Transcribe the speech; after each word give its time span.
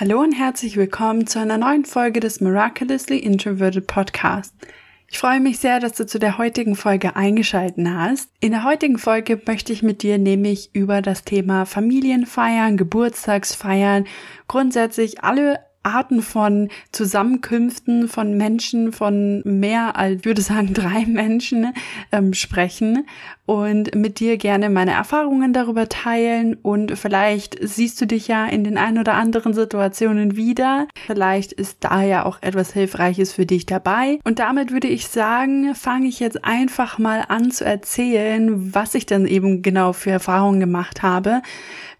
Hallo 0.00 0.22
und 0.22 0.32
herzlich 0.32 0.78
willkommen 0.78 1.26
zu 1.26 1.40
einer 1.40 1.58
neuen 1.58 1.84
Folge 1.84 2.20
des 2.20 2.40
Miraculously 2.40 3.18
Introverted 3.18 3.86
Podcast. 3.86 4.54
Ich 5.08 5.18
freue 5.18 5.40
mich 5.40 5.58
sehr, 5.58 5.78
dass 5.78 5.92
du 5.92 6.06
zu 6.06 6.18
der 6.18 6.38
heutigen 6.38 6.74
Folge 6.74 7.16
eingeschalten 7.16 8.00
hast. 8.00 8.30
In 8.40 8.52
der 8.52 8.64
heutigen 8.64 8.96
Folge 8.96 9.38
möchte 9.46 9.74
ich 9.74 9.82
mit 9.82 10.02
dir 10.02 10.16
nämlich 10.16 10.74
über 10.74 11.02
das 11.02 11.24
Thema 11.24 11.66
Familienfeiern, 11.66 12.78
Geburtstagsfeiern, 12.78 14.06
grundsätzlich 14.48 15.22
alle 15.22 15.60
Arten 15.82 16.22
von 16.22 16.68
Zusammenkünften 16.92 18.08
von 18.08 18.36
Menschen, 18.36 18.92
von 18.92 19.42
mehr 19.44 19.96
als, 19.96 20.24
würde 20.24 20.42
sagen, 20.42 20.74
drei 20.74 21.06
Menschen 21.06 21.72
ähm, 22.12 22.34
sprechen 22.34 23.06
und 23.46 23.94
mit 23.94 24.20
dir 24.20 24.36
gerne 24.36 24.70
meine 24.70 24.92
Erfahrungen 24.92 25.52
darüber 25.52 25.88
teilen 25.88 26.54
und 26.62 26.96
vielleicht 26.96 27.58
siehst 27.60 28.00
du 28.00 28.06
dich 28.06 28.28
ja 28.28 28.46
in 28.46 28.62
den 28.62 28.78
ein 28.78 28.98
oder 28.98 29.14
anderen 29.14 29.54
Situationen 29.54 30.36
wieder. 30.36 30.86
Vielleicht 31.06 31.52
ist 31.52 31.78
da 31.80 32.02
ja 32.02 32.24
auch 32.24 32.38
etwas 32.42 32.72
Hilfreiches 32.72 33.32
für 33.32 33.46
dich 33.46 33.66
dabei. 33.66 34.20
Und 34.24 34.38
damit 34.38 34.70
würde 34.70 34.88
ich 34.88 35.08
sagen, 35.08 35.74
fange 35.74 36.06
ich 36.06 36.20
jetzt 36.20 36.44
einfach 36.44 36.98
mal 36.98 37.24
an 37.28 37.50
zu 37.50 37.64
erzählen, 37.64 38.72
was 38.72 38.94
ich 38.94 39.06
dann 39.06 39.26
eben 39.26 39.62
genau 39.62 39.92
für 39.92 40.10
Erfahrungen 40.10 40.60
gemacht 40.60 41.02
habe. 41.02 41.42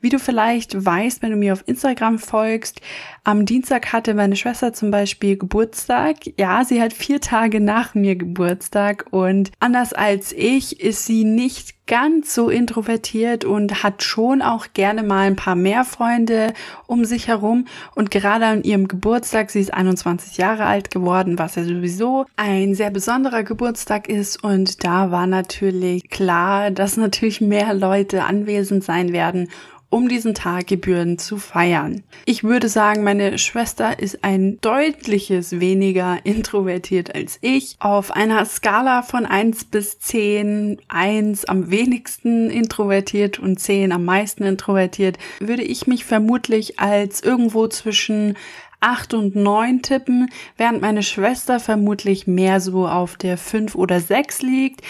Wie 0.02 0.08
du 0.08 0.18
vielleicht 0.18 0.82
weißt, 0.82 1.20
wenn 1.20 1.32
du 1.32 1.36
mir 1.36 1.52
auf 1.52 1.64
Instagram 1.66 2.18
folgst, 2.18 2.80
am 3.22 3.44
Dienstag 3.44 3.92
hatte 3.92 4.14
meine 4.14 4.34
Schwester 4.34 4.72
zum 4.72 4.90
Beispiel 4.90 5.36
Geburtstag. 5.36 6.16
Ja, 6.38 6.64
sie 6.64 6.80
hat 6.80 6.94
vier 6.94 7.20
Tage 7.20 7.60
nach 7.60 7.94
mir 7.94 8.16
Geburtstag 8.16 9.06
und 9.10 9.50
anders 9.60 9.92
als 9.92 10.32
ich 10.32 10.80
ist 10.80 11.04
sie 11.04 11.24
nicht 11.24 11.86
ganz 11.86 12.34
so 12.34 12.48
introvertiert 12.48 13.44
und 13.44 13.82
hat 13.82 14.02
schon 14.02 14.40
auch 14.40 14.68
gerne 14.72 15.02
mal 15.02 15.26
ein 15.26 15.36
paar 15.36 15.56
mehr 15.56 15.84
Freunde 15.84 16.54
um 16.86 17.04
sich 17.04 17.28
herum. 17.28 17.66
Und 17.94 18.10
gerade 18.10 18.46
an 18.46 18.62
ihrem 18.62 18.88
Geburtstag, 18.88 19.50
sie 19.50 19.60
ist 19.60 19.74
21 19.74 20.38
Jahre 20.38 20.64
alt 20.64 20.90
geworden, 20.90 21.38
was 21.38 21.56
ja 21.56 21.64
sowieso 21.64 22.26
ein 22.36 22.74
sehr 22.74 22.90
besonderer 22.90 23.42
Geburtstag 23.42 24.08
ist. 24.08 24.42
Und 24.42 24.84
da 24.84 25.10
war 25.10 25.26
natürlich 25.26 26.08
klar, 26.08 26.70
dass 26.70 26.96
natürlich 26.96 27.40
mehr 27.40 27.74
Leute 27.74 28.22
anwesend 28.22 28.82
sein 28.84 29.12
werden 29.12 29.48
um 29.90 30.08
diesen 30.08 30.34
Tag 30.34 30.68
gebührend 30.68 31.20
zu 31.20 31.36
feiern. 31.36 32.02
Ich 32.24 32.44
würde 32.44 32.68
sagen, 32.68 33.02
meine 33.02 33.38
Schwester 33.38 33.98
ist 33.98 34.24
ein 34.24 34.60
deutliches 34.60 35.58
weniger 35.58 36.18
introvertiert 36.24 37.14
als 37.14 37.38
ich. 37.40 37.76
Auf 37.80 38.12
einer 38.12 38.44
Skala 38.44 39.02
von 39.02 39.26
1 39.26 39.66
bis 39.66 39.98
10, 39.98 40.80
1 40.88 41.44
am 41.46 41.70
wenigsten 41.70 42.50
introvertiert 42.50 43.40
und 43.40 43.58
10 43.58 43.90
am 43.92 44.04
meisten 44.04 44.44
introvertiert, 44.44 45.18
würde 45.40 45.64
ich 45.64 45.88
mich 45.88 46.04
vermutlich 46.04 46.78
als 46.78 47.20
irgendwo 47.20 47.66
zwischen 47.66 48.36
8 48.78 49.14
und 49.14 49.36
9 49.36 49.82
tippen, 49.82 50.30
während 50.56 50.80
meine 50.80 51.02
Schwester 51.02 51.60
vermutlich 51.60 52.26
mehr 52.26 52.60
so 52.60 52.86
auf 52.86 53.16
der 53.16 53.36
5 53.36 53.74
oder 53.74 54.00
6 54.00 54.42
liegt. 54.42 54.82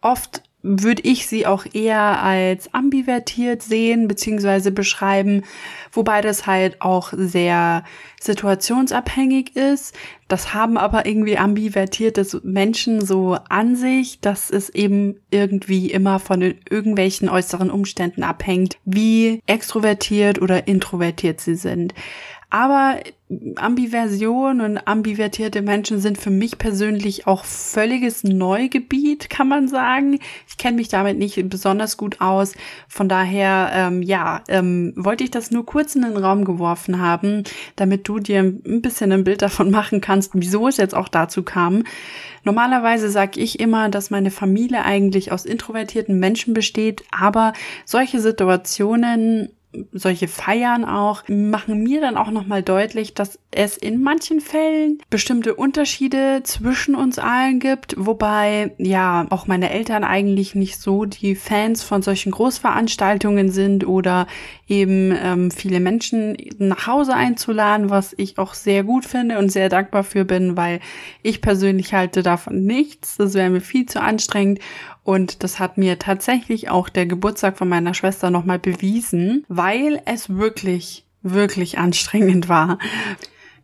Oft 0.00 0.42
würde 0.66 1.02
ich 1.02 1.26
sie 1.28 1.46
auch 1.46 1.64
eher 1.72 2.22
als 2.22 2.74
ambivertiert 2.74 3.62
sehen 3.62 4.08
bzw. 4.08 4.70
beschreiben, 4.70 5.42
wobei 5.92 6.20
das 6.20 6.46
halt 6.46 6.82
auch 6.82 7.12
sehr 7.16 7.84
situationsabhängig 8.26 9.56
ist. 9.56 9.94
Das 10.28 10.52
haben 10.52 10.76
aber 10.76 11.06
irgendwie 11.06 11.38
ambivertierte 11.38 12.26
Menschen 12.42 13.04
so 13.04 13.38
an 13.48 13.76
sich, 13.76 14.20
dass 14.20 14.50
es 14.50 14.68
eben 14.70 15.20
irgendwie 15.30 15.90
immer 15.90 16.18
von 16.18 16.42
irgendwelchen 16.42 17.28
äußeren 17.28 17.70
Umständen 17.70 18.22
abhängt, 18.22 18.76
wie 18.84 19.40
extrovertiert 19.46 20.42
oder 20.42 20.66
introvertiert 20.68 21.40
sie 21.40 21.54
sind. 21.54 21.94
Aber 22.50 23.00
Ambiversion 23.56 24.60
und 24.60 24.78
ambivertierte 24.86 25.60
Menschen 25.60 25.98
sind 25.98 26.16
für 26.16 26.30
mich 26.30 26.58
persönlich 26.58 27.26
auch 27.26 27.44
völliges 27.44 28.22
Neugebiet, 28.22 29.28
kann 29.28 29.48
man 29.48 29.66
sagen. 29.66 30.20
Ich 30.46 30.56
kenne 30.56 30.76
mich 30.76 30.86
damit 30.86 31.18
nicht 31.18 31.48
besonders 31.48 31.96
gut 31.96 32.20
aus. 32.20 32.54
Von 32.88 33.08
daher, 33.08 33.70
ähm, 33.74 34.00
ja, 34.00 34.44
ähm, 34.46 34.92
wollte 34.94 35.24
ich 35.24 35.32
das 35.32 35.50
nur 35.50 35.66
kurz 35.66 35.96
in 35.96 36.02
den 36.02 36.16
Raum 36.16 36.44
geworfen 36.44 37.00
haben, 37.00 37.42
damit 37.74 38.06
du 38.06 38.15
dir 38.18 38.40
ein 38.40 38.82
bisschen 38.82 39.12
ein 39.12 39.24
Bild 39.24 39.42
davon 39.42 39.70
machen 39.70 40.00
kannst, 40.00 40.32
wieso 40.34 40.68
es 40.68 40.76
jetzt 40.76 40.94
auch 40.94 41.08
dazu 41.08 41.42
kam. 41.42 41.84
Normalerweise 42.44 43.10
sage 43.10 43.40
ich 43.40 43.58
immer, 43.58 43.88
dass 43.88 44.10
meine 44.10 44.30
Familie 44.30 44.84
eigentlich 44.84 45.32
aus 45.32 45.44
introvertierten 45.44 46.18
Menschen 46.18 46.54
besteht, 46.54 47.02
aber 47.10 47.52
solche 47.84 48.20
Situationen 48.20 49.50
solche 49.92 50.28
Feiern 50.28 50.84
auch 50.84 51.22
machen 51.28 51.82
mir 51.82 52.00
dann 52.00 52.16
auch 52.16 52.30
nochmal 52.30 52.62
deutlich, 52.62 53.14
dass 53.14 53.38
es 53.50 53.76
in 53.76 54.02
manchen 54.02 54.40
Fällen 54.40 54.98
bestimmte 55.10 55.54
Unterschiede 55.54 56.42
zwischen 56.44 56.94
uns 56.94 57.18
allen 57.18 57.58
gibt, 57.58 57.94
wobei 57.98 58.74
ja 58.78 59.26
auch 59.30 59.46
meine 59.46 59.70
Eltern 59.70 60.04
eigentlich 60.04 60.54
nicht 60.54 60.78
so 60.78 61.04
die 61.04 61.34
Fans 61.34 61.82
von 61.82 62.02
solchen 62.02 62.32
Großveranstaltungen 62.32 63.50
sind 63.50 63.86
oder 63.86 64.26
eben 64.68 65.14
ähm, 65.16 65.50
viele 65.50 65.80
Menschen 65.80 66.36
nach 66.58 66.86
Hause 66.86 67.14
einzuladen, 67.14 67.90
was 67.90 68.14
ich 68.16 68.38
auch 68.38 68.54
sehr 68.54 68.84
gut 68.84 69.04
finde 69.04 69.38
und 69.38 69.50
sehr 69.50 69.68
dankbar 69.68 70.04
für 70.04 70.24
bin, 70.24 70.56
weil 70.56 70.80
ich 71.22 71.40
persönlich 71.40 71.94
halte 71.94 72.22
davon 72.22 72.64
nichts. 72.64 73.16
Das 73.16 73.34
wäre 73.34 73.50
mir 73.50 73.60
viel 73.60 73.86
zu 73.86 74.00
anstrengend 74.00 74.60
und 75.06 75.44
das 75.44 75.60
hat 75.60 75.78
mir 75.78 76.00
tatsächlich 76.00 76.68
auch 76.68 76.88
der 76.88 77.06
Geburtstag 77.06 77.56
von 77.56 77.68
meiner 77.68 77.94
Schwester 77.94 78.30
nochmal 78.30 78.58
bewiesen, 78.58 79.44
weil 79.48 80.02
es 80.04 80.30
wirklich, 80.30 81.04
wirklich 81.22 81.78
anstrengend 81.78 82.48
war. 82.48 82.78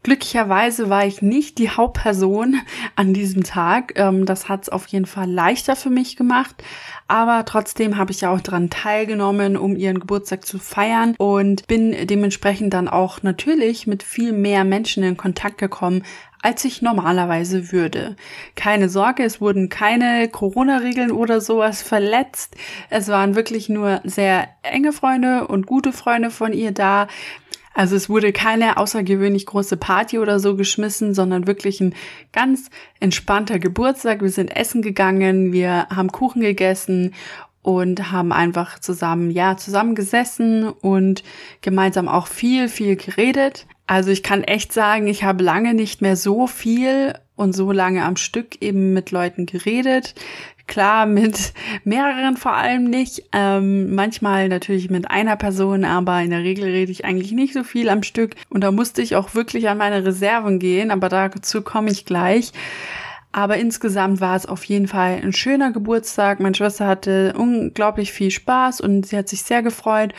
Glücklicherweise 0.02 0.90
war 0.90 1.06
ich 1.06 1.22
nicht 1.22 1.58
die 1.58 1.70
Hauptperson 1.70 2.60
an 2.96 3.14
diesem 3.14 3.44
Tag. 3.44 3.92
Ähm, 3.96 4.26
das 4.26 4.48
hat 4.48 4.62
es 4.62 4.68
auf 4.68 4.88
jeden 4.88 5.06
Fall 5.06 5.30
leichter 5.30 5.76
für 5.76 5.90
mich 5.90 6.16
gemacht. 6.16 6.56
Aber 7.06 7.44
trotzdem 7.44 7.98
habe 7.98 8.10
ich 8.10 8.22
ja 8.22 8.30
auch 8.32 8.40
daran 8.40 8.68
teilgenommen, 8.68 9.56
um 9.56 9.76
ihren 9.76 10.00
Geburtstag 10.00 10.44
zu 10.44 10.58
feiern 10.58 11.14
und 11.18 11.66
bin 11.68 11.94
dementsprechend 12.06 12.74
dann 12.74 12.88
auch 12.88 13.22
natürlich 13.22 13.86
mit 13.86 14.02
viel 14.02 14.32
mehr 14.32 14.64
Menschen 14.64 15.04
in 15.04 15.16
Kontakt 15.16 15.58
gekommen, 15.58 16.02
als 16.42 16.64
ich 16.64 16.82
normalerweise 16.82 17.70
würde. 17.70 18.16
Keine 18.56 18.88
Sorge, 18.88 19.22
es 19.22 19.40
wurden 19.40 19.68
keine 19.68 20.28
Corona-Regeln 20.28 21.12
oder 21.12 21.40
sowas 21.40 21.82
verletzt. 21.82 22.56
Es 22.90 23.08
waren 23.08 23.36
wirklich 23.36 23.68
nur 23.68 24.00
sehr 24.02 24.48
enge 24.62 24.92
Freunde 24.92 25.46
und 25.46 25.66
gute 25.66 25.92
Freunde 25.92 26.30
von 26.30 26.52
ihr 26.52 26.72
da. 26.72 27.06
Also 27.74 27.96
es 27.96 28.08
wurde 28.08 28.32
keine 28.32 28.76
außergewöhnlich 28.76 29.46
große 29.46 29.76
Party 29.76 30.18
oder 30.18 30.38
so 30.38 30.56
geschmissen, 30.56 31.14
sondern 31.14 31.46
wirklich 31.46 31.80
ein 31.80 31.94
ganz 32.32 32.70
entspannter 33.00 33.58
Geburtstag. 33.58 34.20
Wir 34.20 34.30
sind 34.30 34.54
essen 34.54 34.82
gegangen, 34.82 35.52
wir 35.52 35.86
haben 35.88 36.12
Kuchen 36.12 36.42
gegessen 36.42 37.14
und 37.62 38.10
haben 38.10 38.32
einfach 38.32 38.80
zusammen, 38.80 39.30
ja, 39.30 39.56
zusammen 39.56 39.94
gesessen 39.94 40.68
und 40.68 41.22
gemeinsam 41.60 42.08
auch 42.08 42.26
viel, 42.26 42.68
viel 42.68 42.96
geredet. 42.96 43.66
Also 43.86 44.10
ich 44.10 44.22
kann 44.22 44.42
echt 44.42 44.72
sagen, 44.72 45.06
ich 45.06 45.24
habe 45.24 45.44
lange 45.44 45.74
nicht 45.74 46.02
mehr 46.02 46.16
so 46.16 46.46
viel 46.46 47.14
und 47.36 47.52
so 47.52 47.72
lange 47.72 48.04
am 48.04 48.16
Stück 48.16 48.60
eben 48.60 48.92
mit 48.92 49.10
Leuten 49.10 49.46
geredet. 49.46 50.14
Klar, 50.66 51.06
mit 51.06 51.52
mehreren 51.84 52.36
vor 52.36 52.54
allem 52.54 52.84
nicht. 52.84 53.24
Ähm, 53.32 53.94
manchmal 53.94 54.48
natürlich 54.48 54.90
mit 54.90 55.10
einer 55.10 55.36
Person, 55.36 55.84
aber 55.84 56.20
in 56.20 56.30
der 56.30 56.42
Regel 56.42 56.64
rede 56.64 56.92
ich 56.92 57.04
eigentlich 57.04 57.32
nicht 57.32 57.54
so 57.54 57.64
viel 57.64 57.88
am 57.88 58.02
Stück. 58.02 58.34
Und 58.48 58.62
da 58.62 58.70
musste 58.70 59.02
ich 59.02 59.16
auch 59.16 59.34
wirklich 59.34 59.68
an 59.68 59.78
meine 59.78 60.04
Reserven 60.04 60.58
gehen, 60.58 60.90
aber 60.90 61.08
dazu 61.08 61.62
komme 61.62 61.90
ich 61.90 62.04
gleich. 62.04 62.52
Aber 63.32 63.56
insgesamt 63.56 64.20
war 64.20 64.36
es 64.36 64.44
auf 64.44 64.62
jeden 64.64 64.88
Fall 64.88 65.20
ein 65.22 65.32
schöner 65.32 65.72
Geburtstag. 65.72 66.38
Meine 66.38 66.54
Schwester 66.54 66.86
hatte 66.86 67.32
unglaublich 67.36 68.12
viel 68.12 68.30
Spaß 68.30 68.82
und 68.82 69.06
sie 69.06 69.16
hat 69.16 69.28
sich 69.28 69.42
sehr 69.42 69.62
gefreut. 69.62 70.12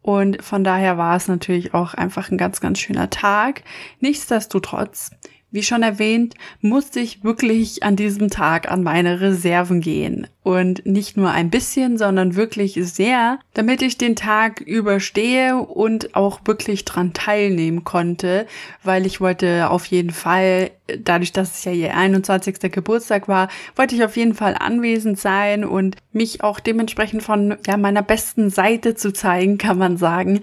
Und 0.00 0.42
von 0.42 0.64
daher 0.64 0.96
war 0.96 1.16
es 1.16 1.28
natürlich 1.28 1.74
auch 1.74 1.94
einfach 1.94 2.30
ein 2.30 2.38
ganz, 2.38 2.60
ganz 2.60 2.78
schöner 2.78 3.10
Tag. 3.10 3.62
Nichtsdestotrotz 4.00 5.10
wie 5.52 5.62
schon 5.62 5.82
erwähnt, 5.82 6.34
musste 6.60 6.98
ich 6.98 7.22
wirklich 7.22 7.82
an 7.82 7.94
diesem 7.94 8.30
Tag 8.30 8.70
an 8.70 8.82
meine 8.82 9.20
Reserven 9.20 9.80
gehen. 9.80 10.26
Und 10.42 10.84
nicht 10.84 11.16
nur 11.16 11.30
ein 11.30 11.50
bisschen, 11.50 11.98
sondern 11.98 12.34
wirklich 12.34 12.76
sehr, 12.82 13.38
damit 13.54 13.80
ich 13.80 13.96
den 13.96 14.16
Tag 14.16 14.60
überstehe 14.60 15.56
und 15.56 16.16
auch 16.16 16.40
wirklich 16.46 16.84
dran 16.84 17.12
teilnehmen 17.12 17.84
konnte, 17.84 18.46
weil 18.82 19.06
ich 19.06 19.20
wollte 19.20 19.70
auf 19.70 19.86
jeden 19.86 20.10
Fall, 20.10 20.72
dadurch, 20.98 21.32
dass 21.32 21.58
es 21.58 21.64
ja 21.64 21.70
ihr 21.70 21.96
21. 21.96 22.72
Geburtstag 22.72 23.28
war, 23.28 23.48
wollte 23.76 23.94
ich 23.94 24.02
auf 24.02 24.16
jeden 24.16 24.34
Fall 24.34 24.56
anwesend 24.58 25.20
sein 25.20 25.64
und 25.64 25.96
mich 26.12 26.42
auch 26.42 26.58
dementsprechend 26.58 27.22
von 27.22 27.56
ja, 27.64 27.76
meiner 27.76 28.02
besten 28.02 28.50
Seite 28.50 28.96
zu 28.96 29.12
zeigen, 29.12 29.58
kann 29.58 29.78
man 29.78 29.96
sagen. 29.96 30.40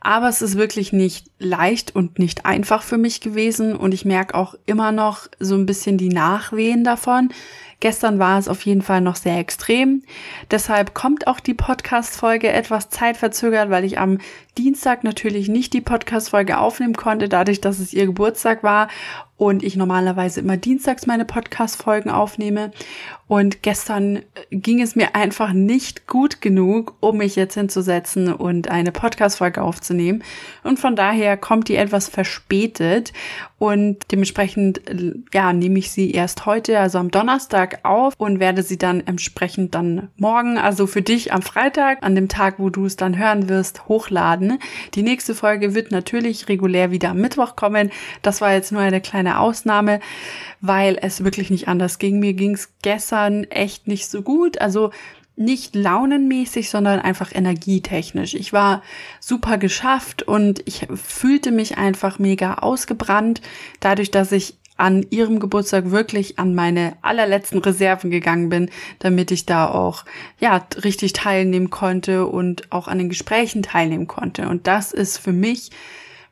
Aber 0.00 0.28
es 0.28 0.42
ist 0.42 0.56
wirklich 0.56 0.92
nicht 0.92 1.26
leicht 1.38 1.94
und 1.94 2.18
nicht 2.18 2.46
einfach 2.46 2.82
für 2.82 2.98
mich 2.98 3.20
gewesen 3.20 3.76
und 3.76 3.92
ich 3.92 4.04
merke 4.04 4.34
auch 4.34 4.54
immer 4.66 4.92
noch 4.92 5.28
so 5.38 5.54
ein 5.54 5.66
bisschen 5.66 5.98
die 5.98 6.08
Nachwehen 6.08 6.84
davon. 6.84 7.30
Gestern 7.80 8.18
war 8.18 8.38
es 8.38 8.48
auf 8.48 8.62
jeden 8.62 8.82
Fall 8.82 9.00
noch 9.00 9.14
sehr 9.14 9.38
extrem. 9.38 10.02
Deshalb 10.50 10.94
kommt 10.94 11.28
auch 11.28 11.38
die 11.38 11.54
Podcast-Folge 11.54 12.50
etwas 12.52 12.90
zeitverzögert, 12.90 13.70
weil 13.70 13.84
ich 13.84 14.00
am 14.00 14.18
Dienstag 14.58 15.04
natürlich 15.04 15.48
nicht 15.48 15.72
die 15.72 15.80
Podcast-Folge 15.80 16.58
aufnehmen 16.58 16.94
konnte, 16.94 17.28
dadurch, 17.28 17.60
dass 17.60 17.78
es 17.78 17.94
ihr 17.94 18.06
Geburtstag 18.06 18.64
war 18.64 18.88
und 19.38 19.62
ich 19.62 19.76
normalerweise 19.76 20.40
immer 20.40 20.56
dienstags 20.56 21.06
meine 21.06 21.24
Podcast-Folgen 21.24 22.10
aufnehme. 22.10 22.72
Und 23.28 23.62
gestern 23.62 24.16
äh, 24.16 24.22
ging 24.50 24.80
es 24.82 24.96
mir 24.96 25.14
einfach 25.14 25.52
nicht 25.52 26.06
gut 26.06 26.40
genug, 26.40 26.96
um 27.00 27.18
mich 27.18 27.36
jetzt 27.36 27.54
hinzusetzen 27.54 28.32
und 28.32 28.68
eine 28.70 28.90
Podcast-Folge 28.90 29.62
aufzunehmen. 29.62 30.24
Und 30.64 30.80
von 30.80 30.96
daher 30.96 31.36
kommt 31.36 31.68
die 31.68 31.76
etwas 31.76 32.08
verspätet 32.08 33.12
und 33.58 34.10
dementsprechend, 34.10 34.88
äh, 34.88 35.14
ja, 35.32 35.52
nehme 35.52 35.78
ich 35.78 35.92
sie 35.92 36.10
erst 36.10 36.46
heute, 36.46 36.80
also 36.80 36.98
am 36.98 37.10
Donnerstag 37.10 37.80
auf 37.84 38.14
und 38.18 38.40
werde 38.40 38.62
sie 38.62 38.78
dann 38.78 39.06
entsprechend 39.06 39.74
dann 39.74 40.08
morgen, 40.16 40.58
also 40.58 40.86
für 40.86 41.02
dich 41.02 41.32
am 41.32 41.42
Freitag, 41.42 42.02
an 42.02 42.16
dem 42.16 42.28
Tag, 42.28 42.54
wo 42.58 42.70
du 42.70 42.86
es 42.86 42.96
dann 42.96 43.18
hören 43.18 43.48
wirst, 43.48 43.86
hochladen. 43.88 44.47
Die 44.94 45.02
nächste 45.02 45.34
Folge 45.34 45.74
wird 45.74 45.90
natürlich 45.90 46.48
regulär 46.48 46.90
wieder 46.90 47.10
am 47.10 47.18
Mittwoch 47.18 47.56
kommen. 47.56 47.90
Das 48.22 48.40
war 48.40 48.52
jetzt 48.52 48.72
nur 48.72 48.80
eine 48.80 49.00
kleine 49.00 49.40
Ausnahme 49.40 50.00
weil 50.60 50.98
es 51.00 51.24
wirklich 51.24 51.50
nicht 51.50 51.68
anders 51.68 51.98
ging. 51.98 52.18
Mir 52.18 52.34
ging 52.34 52.54
es 52.54 52.70
gestern 52.82 53.44
echt 53.44 53.86
nicht 53.86 54.08
so 54.08 54.22
gut. 54.22 54.60
Also 54.60 54.90
nicht 55.36 55.76
launenmäßig, 55.76 56.68
sondern 56.68 56.98
einfach 56.98 57.32
energietechnisch. 57.32 58.34
Ich 58.34 58.52
war 58.52 58.82
super 59.20 59.56
geschafft 59.56 60.24
und 60.24 60.62
ich 60.66 60.88
fühlte 60.96 61.52
mich 61.52 61.78
einfach 61.78 62.18
mega 62.18 62.54
ausgebrannt, 62.54 63.40
dadurch, 63.78 64.10
dass 64.10 64.32
ich 64.32 64.57
an 64.78 65.04
ihrem 65.10 65.40
Geburtstag 65.40 65.90
wirklich 65.90 66.38
an 66.38 66.54
meine 66.54 66.96
allerletzten 67.02 67.58
Reserven 67.58 68.10
gegangen 68.10 68.48
bin, 68.48 68.70
damit 69.00 69.30
ich 69.30 69.44
da 69.44 69.68
auch, 69.68 70.04
ja, 70.40 70.66
richtig 70.82 71.12
teilnehmen 71.12 71.68
konnte 71.68 72.26
und 72.26 72.72
auch 72.72 72.88
an 72.88 72.98
den 72.98 73.08
Gesprächen 73.10 73.62
teilnehmen 73.62 74.06
konnte. 74.06 74.48
Und 74.48 74.66
das 74.66 74.92
ist 74.92 75.18
für 75.18 75.32
mich 75.32 75.70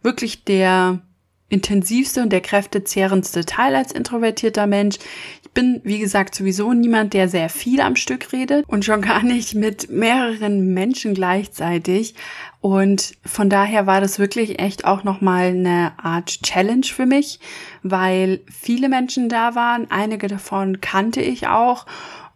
wirklich 0.02 0.44
der 0.44 1.00
intensivste 1.48 2.22
und 2.22 2.30
der 2.30 2.40
kräftezehrendste 2.40 3.44
Teil 3.44 3.74
als 3.74 3.92
introvertierter 3.92 4.66
Mensch. 4.66 4.96
Ich 5.42 5.50
bin, 5.50 5.80
wie 5.84 5.98
gesagt, 5.98 6.34
sowieso 6.34 6.72
niemand, 6.72 7.14
der 7.14 7.28
sehr 7.28 7.48
viel 7.48 7.80
am 7.80 7.96
Stück 7.96 8.32
redet 8.32 8.64
und 8.68 8.84
schon 8.84 9.00
gar 9.02 9.22
nicht 9.22 9.54
mit 9.54 9.90
mehreren 9.90 10.72
Menschen 10.74 11.14
gleichzeitig. 11.14 12.14
Und 12.66 13.12
von 13.24 13.48
daher 13.48 13.86
war 13.86 14.00
das 14.00 14.18
wirklich 14.18 14.58
echt 14.58 14.86
auch 14.86 15.04
nochmal 15.04 15.50
eine 15.50 15.92
Art 16.02 16.42
Challenge 16.42 16.84
für 16.84 17.06
mich, 17.06 17.38
weil 17.84 18.40
viele 18.50 18.88
Menschen 18.88 19.28
da 19.28 19.54
waren. 19.54 19.86
Einige 19.88 20.26
davon 20.26 20.80
kannte 20.80 21.20
ich 21.20 21.46
auch. 21.46 21.86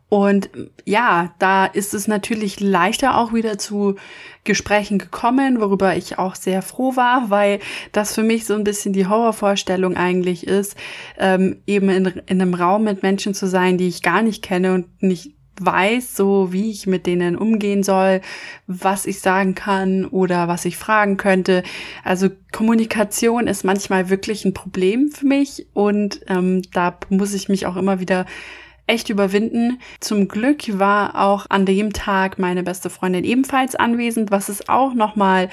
Und 0.09 0.49
ja, 0.85 1.35
da 1.41 1.67
ist 1.67 1.94
es 1.94 2.06
natürlich 2.06 2.61
leichter 2.61 3.19
auch 3.19 3.32
wieder 3.32 3.59
zu 3.59 3.97
Gesprächen 4.44 4.99
gekommen, 4.99 5.61
worüber 5.61 5.97
ich 5.97 6.21
auch 6.21 6.37
sehr 6.37 6.62
froh 6.62 6.94
war, 6.94 7.31
weil 7.31 7.59
das 7.91 8.15
für 8.15 8.23
mich 8.23 8.47
so 8.47 8.55
ein 8.55 8.62
bisschen 8.62 8.93
die 8.93 9.09
Horrorvorstellung 9.09 9.97
eigentlich 9.97 10.47
ist, 10.47 10.77
ähm, 11.19 11.61
eben 11.67 11.88
in, 11.88 12.06
in 12.06 12.41
einem 12.41 12.55
Raum 12.55 12.85
mit 12.85 13.03
Menschen 13.03 13.35
zu 13.35 13.49
sein, 13.49 13.79
die 13.79 13.88
ich 13.88 14.00
gar 14.00 14.23
nicht 14.23 14.44
kenne 14.44 14.75
und 14.75 15.03
nicht 15.03 15.35
weiß, 15.65 16.17
so 16.17 16.53
wie 16.53 16.71
ich 16.71 16.87
mit 16.87 17.07
denen 17.07 17.37
umgehen 17.37 17.83
soll, 17.83 18.21
was 18.67 19.07
ich 19.07 19.21
sagen 19.21 19.55
kann 19.55 20.07
oder 20.07 20.49
was 20.49 20.65
ich 20.65 20.77
fragen 20.77 21.17
könnte. 21.17 21.62
Also 22.05 22.29
Kommunikation 22.53 23.47
ist 23.47 23.65
manchmal 23.65 24.11
wirklich 24.11 24.45
ein 24.45 24.55
Problem 24.55 25.11
für 25.11 25.27
mich 25.27 25.67
und 25.75 26.21
ähm, 26.29 26.62
da 26.73 26.99
muss 27.09 27.35
ich 27.35 27.49
mich 27.49 27.67
auch 27.67 27.77
immer 27.77 28.01
wieder 28.01 28.27
echt 28.91 29.09
überwinden. 29.09 29.81
Zum 30.01 30.29
Glück 30.29 30.79
war 30.79 31.15
auch 31.15 31.47
an 31.49 31.65
dem 31.65 31.93
Tag 31.93 32.39
meine 32.39 32.63
beste 32.63 32.91
Freundin 32.91 33.25
ebenfalls 33.25 33.77
anwesend, 33.77 34.31
was 34.31 34.49
es 34.49 34.69
auch 34.69 34.95
nochmal 34.95 35.49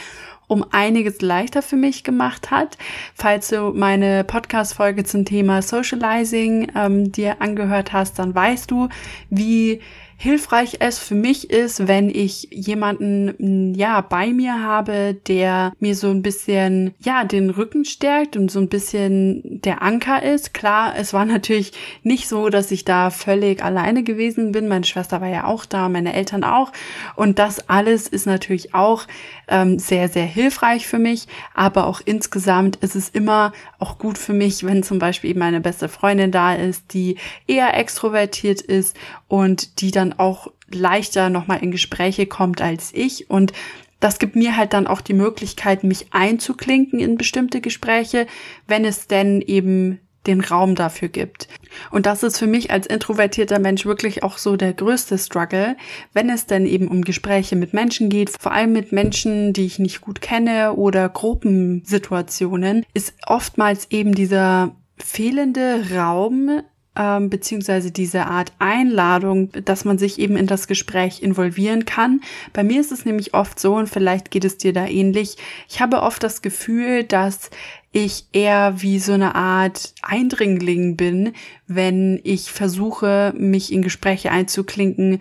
um 0.47 0.65
einiges 0.71 1.21
leichter 1.21 1.61
für 1.61 1.75
mich 1.75 2.03
gemacht 2.03 2.51
hat. 2.51 2.77
Falls 3.13 3.49
du 3.49 3.73
meine 3.73 4.23
Podcast-Folge 4.23 5.03
zum 5.03 5.25
Thema 5.25 5.61
Socializing 5.61 6.71
ähm, 6.75 7.11
dir 7.11 7.41
angehört 7.41 7.93
hast, 7.93 8.17
dann 8.17 8.33
weißt 8.33 8.71
du, 8.71 8.89
wie 9.29 9.81
hilfreich 10.19 10.77
es 10.79 10.97
für 10.97 11.13
mich 11.13 11.51
ist, 11.51 11.87
wenn 11.87 12.09
ich 12.09 12.47
jemanden, 12.51 13.75
ja, 13.75 14.01
bei 14.01 14.33
mir 14.33 14.63
habe, 14.63 15.15
der 15.27 15.73
mir 15.79 15.95
so 15.95 16.09
ein 16.09 16.23
bisschen, 16.23 16.95
ja, 16.99 17.23
den 17.23 17.51
Rücken 17.51 17.85
stärkt 17.85 18.35
und 18.35 18.49
so 18.49 18.59
ein 18.59 18.67
bisschen 18.67 19.61
der 19.61 19.83
Anker 19.83 20.23
ist. 20.23 20.55
Klar, 20.55 20.95
es 20.97 21.13
war 21.13 21.25
natürlich 21.37 21.73
nicht 22.01 22.27
so, 22.27 22.49
dass 22.49 22.71
ich 22.71 22.83
da 22.83 23.11
völlig 23.11 23.63
alleine 23.63 24.01
gewesen 24.03 24.51
bin. 24.51 24.67
Meine 24.67 24.85
Schwester 24.85 25.21
war 25.21 25.29
ja 25.29 25.45
auch 25.45 25.65
da, 25.65 25.87
meine 25.87 26.13
Eltern 26.13 26.43
auch. 26.43 26.71
Und 27.15 27.37
das 27.37 27.69
alles 27.69 28.07
ist 28.07 28.25
natürlich 28.25 28.73
auch 28.73 29.03
ähm, 29.47 29.77
sehr, 29.77 30.09
sehr 30.09 30.25
hilfreich 30.25 30.87
für 30.87 30.99
mich. 30.99 31.27
Aber 31.53 31.85
auch 31.85 32.01
insgesamt 32.03 32.77
ist 32.77 32.95
es 32.95 33.09
immer 33.09 33.53
auch 33.77 33.99
gut 33.99 34.17
für 34.17 34.33
mich, 34.33 34.65
wenn 34.65 34.81
zum 34.81 34.97
Beispiel 34.97 35.37
meine 35.37 35.61
beste 35.61 35.89
Freundin 35.89 36.31
da 36.31 36.55
ist, 36.55 36.93
die 36.95 37.17
eher 37.45 37.77
extrovertiert 37.77 38.61
ist 38.61 38.97
und 39.27 39.81
die 39.81 39.91
dann 39.91 40.13
auch 40.13 40.51
leichter 40.69 41.29
nochmal 41.29 41.63
in 41.63 41.71
Gespräche 41.71 42.25
kommt 42.25 42.61
als 42.61 42.93
ich. 42.93 43.29
Und 43.29 43.53
das 43.99 44.19
gibt 44.19 44.35
mir 44.35 44.57
halt 44.57 44.73
dann 44.73 44.87
auch 44.87 45.01
die 45.01 45.13
Möglichkeit, 45.13 45.83
mich 45.83 46.07
einzuklinken 46.11 46.99
in 46.99 47.17
bestimmte 47.17 47.61
Gespräche, 47.61 48.27
wenn 48.67 48.85
es 48.85 49.07
denn 49.07 49.41
eben 49.41 49.99
den 50.27 50.41
Raum 50.41 50.75
dafür 50.75 51.07
gibt. 51.07 51.47
Und 51.89 52.05
das 52.05 52.21
ist 52.21 52.37
für 52.37 52.47
mich 52.47 52.69
als 52.69 52.85
introvertierter 52.85 53.59
Mensch 53.59 53.85
wirklich 53.85 54.23
auch 54.23 54.37
so 54.37 54.57
der 54.57 54.73
größte 54.73 55.17
Struggle, 55.17 55.77
wenn 56.13 56.29
es 56.29 56.45
denn 56.45 56.65
eben 56.65 56.89
um 56.89 57.03
Gespräche 57.03 57.55
mit 57.55 57.73
Menschen 57.73 58.09
geht, 58.09 58.29
vor 58.37 58.51
allem 58.51 58.73
mit 58.73 58.91
Menschen, 58.91 59.53
die 59.53 59.65
ich 59.65 59.79
nicht 59.79 60.01
gut 60.01 60.21
kenne 60.21 60.73
oder 60.73 61.07
Gruppensituationen, 61.09 62.85
ist 62.93 63.13
oftmals 63.25 63.89
eben 63.89 64.13
dieser 64.13 64.75
fehlende 64.97 65.85
Raum 65.95 66.61
ähm, 66.97 67.29
beziehungsweise 67.29 67.91
diese 67.91 68.25
Art 68.25 68.51
Einladung, 68.59 69.51
dass 69.63 69.85
man 69.85 69.97
sich 69.97 70.19
eben 70.19 70.35
in 70.35 70.47
das 70.47 70.67
Gespräch 70.67 71.21
involvieren 71.21 71.85
kann. 71.85 72.21
Bei 72.53 72.63
mir 72.63 72.81
ist 72.81 72.91
es 72.91 73.05
nämlich 73.05 73.33
oft 73.33 73.59
so, 73.59 73.75
und 73.75 73.87
vielleicht 73.87 74.31
geht 74.31 74.45
es 74.45 74.57
dir 74.57 74.73
da 74.73 74.87
ähnlich, 74.87 75.37
ich 75.69 75.79
habe 75.79 76.01
oft 76.01 76.23
das 76.23 76.41
Gefühl, 76.41 77.03
dass 77.03 77.51
ich 77.91 78.25
eher 78.33 78.81
wie 78.81 78.99
so 78.99 79.13
eine 79.13 79.35
Art 79.35 79.93
Eindringling 80.01 80.97
bin, 80.97 81.33
wenn 81.67 82.19
ich 82.23 82.51
versuche, 82.51 83.33
mich 83.37 83.71
in 83.71 83.81
Gespräche 83.81 84.31
einzuklinken, 84.31 85.19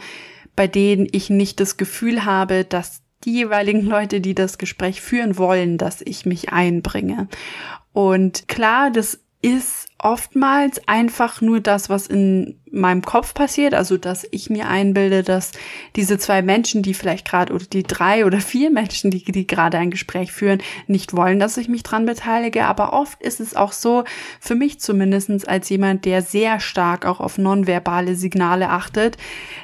bei 0.57 0.67
denen 0.67 1.07
ich 1.13 1.31
nicht 1.31 1.61
das 1.61 1.77
Gefühl 1.77 2.25
habe, 2.25 2.65
dass 2.65 3.03
die 3.25 3.33
jeweiligen 3.33 3.83
Leute, 3.83 4.21
die 4.21 4.35
das 4.35 4.59
Gespräch 4.59 5.01
führen 5.01 5.37
wollen, 5.37 5.79
dass 5.79 6.01
ich 6.01 6.27
mich 6.27 6.51
einbringe. 6.51 7.29
Und 7.93 8.47
klar, 8.49 8.91
das 8.91 9.21
ist 9.43 9.89
oftmals 10.07 10.87
einfach 10.87 11.41
nur 11.41 11.59
das, 11.59 11.91
was 11.91 12.07
in 12.07 12.61
meinem 12.73 13.03
Kopf 13.03 13.35
passiert, 13.35 13.75
also 13.75 13.97
dass 13.97 14.27
ich 14.31 14.51
mir 14.51 14.69
einbilde, 14.69 15.23
dass 15.23 15.53
diese 15.95 16.19
zwei 16.19 16.43
Menschen, 16.43 16.83
die 16.83 16.95
vielleicht 16.95 17.29
gerade 17.29 17.53
oder 17.53 17.65
die 17.65 17.85
drei 17.85 18.27
oder 18.27 18.41
vier 18.41 18.71
Menschen, 18.71 19.11
die, 19.11 19.25
die 19.25 19.47
gerade 19.47 19.79
ein 19.79 19.91
Gespräch 19.91 20.33
führen, 20.33 20.61
nicht 20.87 21.15
wollen, 21.17 21.39
dass 21.39 21.57
ich 21.57 21.69
mich 21.69 21.83
dran 21.85 22.07
beteilige. 22.07 22.65
Aber 22.65 22.93
oft 22.93 23.23
ist 23.23 23.41
es 23.41 23.55
auch 23.55 23.73
so, 23.73 24.05
für 24.41 24.55
mich 24.55 24.81
zumindestens 24.81 25.45
als 25.45 25.69
jemand, 25.69 26.05
der 26.05 26.23
sehr 26.23 26.61
stark 26.61 27.07
auch 27.07 27.21
auf 27.21 27.39
nonverbale 27.39 28.17
Signale 28.17 28.69
achtet, 28.69 29.17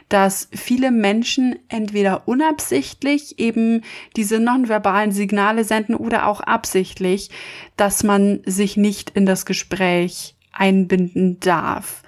dass 0.08 0.48
viele 0.52 0.90
Menschen 0.90 1.56
entweder 1.68 2.28
unabsichtlich 2.28 3.38
eben 3.38 3.82
diese 4.16 4.38
nonverbalen 4.38 5.10
Signale 5.12 5.64
senden 5.64 5.94
oder 5.94 6.26
auch 6.26 6.40
absichtlich, 6.40 7.30
dass 7.76 8.04
man 8.04 8.40
sich 8.46 8.76
nicht 8.76 9.10
in 9.10 9.26
das 9.26 9.46
Gespräch 9.46 10.36
einbinden 10.52 11.40
darf. 11.40 12.02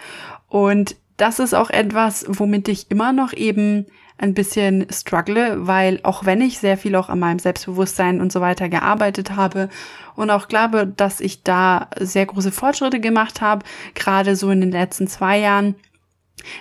Und 0.55 0.95
das 1.17 1.41
ist 1.41 1.53
auch 1.53 1.69
etwas, 1.69 2.27
womit 2.29 2.69
ich 2.69 2.89
immer 2.89 3.13
noch 3.13 3.33
eben 3.33 3.87
ein 4.19 4.35
bisschen 4.35 4.87
struggle, 4.89 5.67
weil 5.67 5.99
auch 6.05 6.27
wenn 6.27 6.41
ich 6.41 6.61
sehr 6.61 6.79
viel 6.79 6.95
auch 6.95 7.09
an 7.09 7.19
meinem 7.19 7.41
Selbstbewusstsein 7.41 8.21
und 8.21 8.31
so 8.31 8.41
weiter 8.41 8.69
gearbeitet 8.69 9.35
habe 9.35 9.69
und 10.15 10.31
auch 10.31 10.47
glaube, 10.47 10.87
dass 10.87 11.19
ich 11.19 11.43
da 11.43 11.89
sehr 11.99 12.27
große 12.27 12.53
Fortschritte 12.53 13.01
gemacht 13.01 13.41
habe, 13.41 13.65
gerade 13.97 14.37
so 14.37 14.49
in 14.51 14.61
den 14.61 14.71
letzten 14.71 15.09
zwei 15.09 15.41
Jahren, 15.41 15.75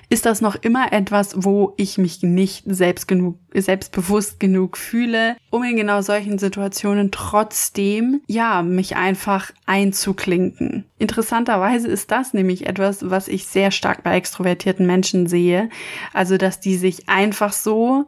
ist 0.10 0.26
das 0.26 0.42
noch 0.42 0.56
immer 0.56 0.94
etwas, 0.94 1.44
wo 1.44 1.74
ich 1.78 1.98
mich 1.98 2.24
nicht 2.24 2.64
selbst 2.68 3.08
genug, 3.08 3.38
selbstbewusst 3.54 4.40
genug 4.40 4.78
fühle, 4.78 5.36
um 5.50 5.64
in 5.64 5.76
genau 5.76 6.02
solchen 6.02 6.40
Situationen 6.40 7.12
trotzdem, 7.12 8.22
ja, 8.28 8.64
mich 8.64 8.96
einfach 8.96 9.52
einzuklinken. 9.66 10.86
Interessanterweise 11.00 11.88
ist 11.88 12.12
das 12.12 12.34
nämlich 12.34 12.66
etwas, 12.66 13.10
was 13.10 13.28
ich 13.28 13.46
sehr 13.46 13.72
stark 13.72 14.04
bei 14.04 14.16
extrovertierten 14.16 14.86
Menschen 14.86 15.28
sehe. 15.28 15.70
Also, 16.14 16.38
dass 16.38 16.60
die 16.60 16.78
sich 16.78 17.10
einfach 17.10 17.54
so 17.54 18.06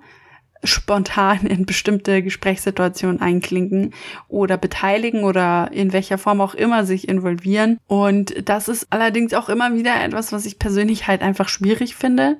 spontan 0.65 1.45
in 1.45 1.65
bestimmte 1.65 2.21
Gesprächssituationen 2.21 3.21
einklinken 3.21 3.93
oder 4.27 4.57
beteiligen 4.57 5.23
oder 5.23 5.69
in 5.71 5.93
welcher 5.93 6.17
Form 6.17 6.41
auch 6.41 6.53
immer 6.53 6.85
sich 6.85 7.07
involvieren. 7.07 7.79
Und 7.87 8.47
das 8.47 8.67
ist 8.67 8.87
allerdings 8.89 9.33
auch 9.33 9.49
immer 9.49 9.73
wieder 9.75 10.03
etwas, 10.03 10.31
was 10.31 10.45
ich 10.45 10.59
persönlich 10.59 11.07
halt 11.07 11.21
einfach 11.21 11.49
schwierig 11.49 11.95
finde. 11.95 12.37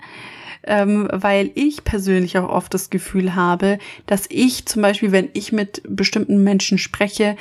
Ähm, 0.67 1.07
weil 1.11 1.51
ich 1.53 1.83
persönlich 1.83 2.39
auch 2.39 2.49
oft 2.49 2.73
das 2.73 2.89
Gefühl 2.89 3.35
habe, 3.35 3.77
dass 4.07 4.25
ich 4.29 4.65
zum 4.65 4.81
Beispiel, 4.81 5.11
wenn 5.11 5.29
ich 5.33 5.51
mit 5.51 5.83
bestimmten 5.87 6.43
Menschen 6.43 6.79
spreche, 6.79 7.35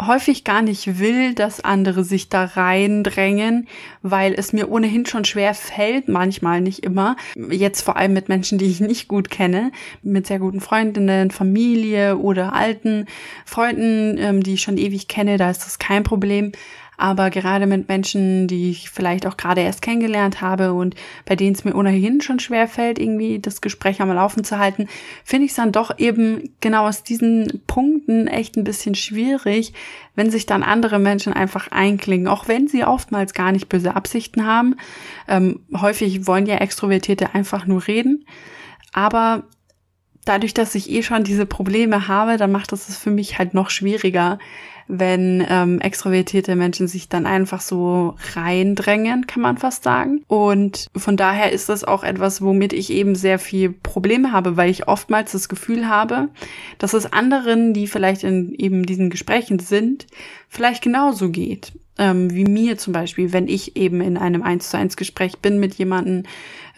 häufig 0.00 0.44
gar 0.44 0.62
nicht 0.62 0.98
will, 0.98 1.34
dass 1.34 1.64
andere 1.64 2.04
sich 2.04 2.28
da 2.28 2.44
reindrängen, 2.44 3.66
weil 4.02 4.34
es 4.34 4.52
mir 4.52 4.70
ohnehin 4.70 5.06
schon 5.06 5.24
schwer 5.24 5.54
fällt, 5.54 6.08
manchmal 6.08 6.60
nicht 6.60 6.84
immer, 6.84 7.16
jetzt 7.50 7.82
vor 7.82 7.96
allem 7.96 8.12
mit 8.12 8.28
Menschen, 8.28 8.58
die 8.58 8.66
ich 8.66 8.80
nicht 8.80 9.08
gut 9.08 9.30
kenne, 9.30 9.72
mit 10.02 10.26
sehr 10.26 10.38
guten 10.38 10.60
Freundinnen, 10.60 11.30
Familie 11.30 12.18
oder 12.18 12.52
alten 12.52 13.06
Freunden, 13.46 14.18
ähm, 14.18 14.42
die 14.42 14.54
ich 14.54 14.62
schon 14.62 14.76
ewig 14.76 15.08
kenne, 15.08 15.38
da 15.38 15.50
ist 15.50 15.64
das 15.64 15.78
kein 15.78 16.02
Problem. 16.02 16.52
Aber 16.96 17.30
gerade 17.30 17.66
mit 17.66 17.88
Menschen, 17.88 18.48
die 18.48 18.70
ich 18.70 18.90
vielleicht 18.90 19.26
auch 19.26 19.36
gerade 19.36 19.60
erst 19.60 19.82
kennengelernt 19.82 20.40
habe 20.40 20.72
und 20.72 20.94
bei 21.24 21.36
denen 21.36 21.54
es 21.54 21.64
mir 21.64 21.74
ohnehin 21.74 22.20
schon 22.20 22.38
schwer 22.40 22.68
fällt, 22.68 22.98
irgendwie 22.98 23.38
das 23.38 23.60
Gespräch 23.60 24.00
am 24.00 24.10
Laufen 24.10 24.44
zu 24.44 24.58
halten, 24.58 24.88
finde 25.24 25.44
ich 25.44 25.50
es 25.50 25.56
dann 25.56 25.72
doch 25.72 25.98
eben 25.98 26.54
genau 26.60 26.86
aus 26.86 27.02
diesen 27.02 27.62
Punkten 27.66 28.26
echt 28.28 28.56
ein 28.56 28.64
bisschen 28.64 28.94
schwierig, 28.94 29.72
wenn 30.14 30.30
sich 30.30 30.46
dann 30.46 30.62
andere 30.62 30.98
Menschen 30.98 31.32
einfach 31.32 31.68
einklingen, 31.70 32.28
auch 32.28 32.48
wenn 32.48 32.68
sie 32.68 32.84
oftmals 32.84 33.34
gar 33.34 33.52
nicht 33.52 33.68
böse 33.68 33.94
Absichten 33.94 34.46
haben. 34.46 34.76
Ähm, 35.28 35.60
häufig 35.78 36.26
wollen 36.26 36.46
ja 36.46 36.56
Extrovertierte 36.56 37.34
einfach 37.34 37.66
nur 37.66 37.86
reden. 37.86 38.24
Aber 38.92 39.44
dadurch, 40.26 40.52
dass 40.52 40.74
ich 40.74 40.90
eh 40.90 41.02
schon 41.02 41.24
diese 41.24 41.46
Probleme 41.46 42.08
habe, 42.08 42.36
dann 42.36 42.52
macht 42.52 42.72
es 42.72 42.88
es 42.88 42.98
für 42.98 43.10
mich 43.10 43.38
halt 43.38 43.54
noch 43.54 43.70
schwieriger, 43.70 44.38
wenn 44.88 45.44
ähm, 45.48 45.80
extrovertierte 45.80 46.56
Menschen 46.56 46.88
sich 46.88 47.08
dann 47.08 47.26
einfach 47.26 47.60
so 47.60 48.14
reindrängen, 48.34 49.26
kann 49.26 49.42
man 49.42 49.58
fast 49.58 49.84
sagen. 49.84 50.22
Und 50.28 50.86
von 50.96 51.16
daher 51.16 51.52
ist 51.52 51.68
das 51.68 51.84
auch 51.84 52.04
etwas, 52.04 52.42
womit 52.42 52.72
ich 52.72 52.90
eben 52.90 53.14
sehr 53.14 53.38
viel 53.38 53.70
Probleme 53.72 54.32
habe, 54.32 54.56
weil 54.56 54.70
ich 54.70 54.88
oftmals 54.88 55.32
das 55.32 55.48
Gefühl 55.48 55.88
habe, 55.88 56.28
dass 56.78 56.94
es 56.94 57.12
anderen, 57.12 57.72
die 57.74 57.86
vielleicht 57.86 58.22
in 58.24 58.52
eben 58.54 58.86
diesen 58.86 59.10
Gesprächen 59.10 59.58
sind, 59.58 60.06
vielleicht 60.48 60.82
genauso 60.82 61.30
geht 61.30 61.72
ähm, 61.98 62.32
wie 62.32 62.44
mir 62.44 62.78
zum 62.78 62.92
Beispiel, 62.92 63.32
wenn 63.32 63.48
ich 63.48 63.76
eben 63.76 64.00
in 64.00 64.16
einem 64.16 64.42
eins 64.42 64.70
zu 64.70 64.76
eins 64.76 64.96
Gespräch 64.96 65.38
bin 65.38 65.58
mit 65.58 65.74
jemandem 65.74 66.24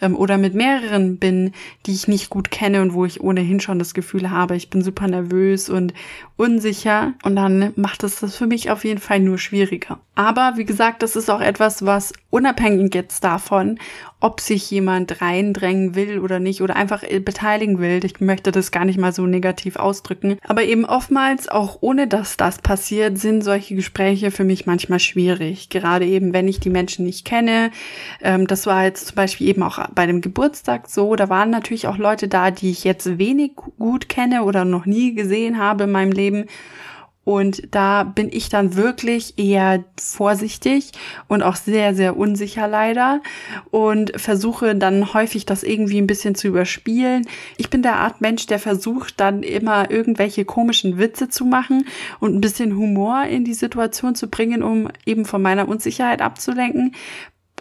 ähm, 0.01 0.15
oder 0.15 0.37
mit 0.37 0.53
mehreren 0.53 1.17
bin, 1.17 1.53
die 1.85 1.91
ich 1.91 2.07
nicht 2.07 2.29
gut 2.29 2.51
kenne 2.51 2.81
und 2.81 2.93
wo 2.93 3.05
ich 3.05 3.21
ohnehin 3.21 3.59
schon 3.59 3.79
das 3.79 3.93
Gefühl 3.93 4.29
habe, 4.29 4.55
ich 4.55 4.69
bin 4.69 4.81
super 4.81 5.07
nervös 5.07 5.69
und 5.69 5.93
unsicher 6.37 7.13
und 7.23 7.35
dann 7.35 7.73
macht 7.75 8.03
es 8.03 8.19
das 8.19 8.35
für 8.35 8.47
mich 8.47 8.71
auf 8.71 8.85
jeden 8.85 8.99
Fall 8.99 9.19
nur 9.19 9.37
schwieriger. 9.37 9.99
Aber 10.15 10.53
wie 10.55 10.65
gesagt, 10.65 11.03
das 11.03 11.15
ist 11.15 11.29
auch 11.29 11.41
etwas, 11.41 11.85
was 11.85 12.13
unabhängig 12.29 12.93
jetzt 12.95 13.23
davon, 13.23 13.79
ob 14.21 14.41
sich 14.41 14.69
jemand 14.69 15.21
reindrängen 15.21 15.95
will 15.95 16.19
oder 16.19 16.39
nicht 16.39 16.61
oder 16.61 16.75
einfach 16.75 17.03
äh, 17.03 17.19
beteiligen 17.19 17.79
will. 17.79 18.03
Ich 18.03 18.19
möchte 18.19 18.51
das 18.51 18.71
gar 18.71 18.83
nicht 18.83 18.99
mal 18.99 19.13
so 19.13 19.25
negativ 19.25 19.77
ausdrücken. 19.77 20.37
Aber 20.43 20.63
eben 20.63 20.83
oftmals, 20.83 21.47
auch 21.47 21.77
ohne 21.81 22.07
dass 22.07 22.35
das 22.35 22.59
passiert, 22.59 23.17
sind 23.17 23.43
solche 23.43 23.75
Gespräche 23.75 24.31
für 24.31 24.43
mich 24.43 24.65
manchmal 24.65 24.99
schwierig. 24.99 25.69
Gerade 25.69 26.05
eben, 26.05 26.33
wenn 26.33 26.49
ich 26.49 26.59
die 26.59 26.69
Menschen 26.69 27.05
nicht 27.05 27.25
kenne. 27.25 27.71
Ähm, 28.21 28.45
das 28.45 28.65
war 28.65 28.83
jetzt 28.83 29.07
zum 29.07 29.15
Beispiel 29.15 29.47
eben 29.47 29.63
auch 29.63 29.79
bei 29.95 30.05
dem 30.05 30.19
Geburtstag 30.19 30.89
so. 30.89 31.15
Da 31.15 31.29
waren 31.29 31.49
natürlich 31.49 31.87
auch 31.87 31.97
Leute 31.97 32.27
da, 32.27 32.51
die 32.51 32.71
ich 32.71 32.83
jetzt 32.83 33.17
wenig 33.17 33.55
gut 33.55 34.09
kenne 34.09 34.43
oder 34.43 34.65
noch 34.65 34.85
nie 34.85 35.13
gesehen 35.13 35.57
habe 35.57 35.85
in 35.85 35.91
meinem 35.91 36.11
Leben. 36.11 36.45
Und 37.29 37.75
da 37.75 38.05
bin 38.05 38.29
ich 38.31 38.49
dann 38.49 38.75
wirklich 38.75 39.37
eher 39.37 39.83
vorsichtig 40.01 40.93
und 41.27 41.43
auch 41.43 41.57
sehr, 41.57 41.93
sehr 41.93 42.17
unsicher 42.17 42.67
leider 42.67 43.21
und 43.69 44.19
versuche 44.19 44.75
dann 44.75 45.13
häufig 45.13 45.45
das 45.45 45.61
irgendwie 45.61 46.01
ein 46.01 46.07
bisschen 46.07 46.33
zu 46.33 46.47
überspielen. 46.47 47.27
Ich 47.57 47.69
bin 47.69 47.83
der 47.83 47.97
Art 47.97 48.19
Mensch, 48.19 48.47
der 48.47 48.57
versucht 48.57 49.19
dann 49.19 49.43
immer 49.43 49.91
irgendwelche 49.91 50.43
komischen 50.43 50.97
Witze 50.97 51.29
zu 51.29 51.45
machen 51.45 51.85
und 52.19 52.33
ein 52.33 52.41
bisschen 52.41 52.75
Humor 52.75 53.25
in 53.25 53.45
die 53.45 53.53
Situation 53.53 54.15
zu 54.15 54.27
bringen, 54.27 54.63
um 54.63 54.89
eben 55.05 55.25
von 55.25 55.43
meiner 55.43 55.67
Unsicherheit 55.67 56.23
abzulenken 56.23 56.95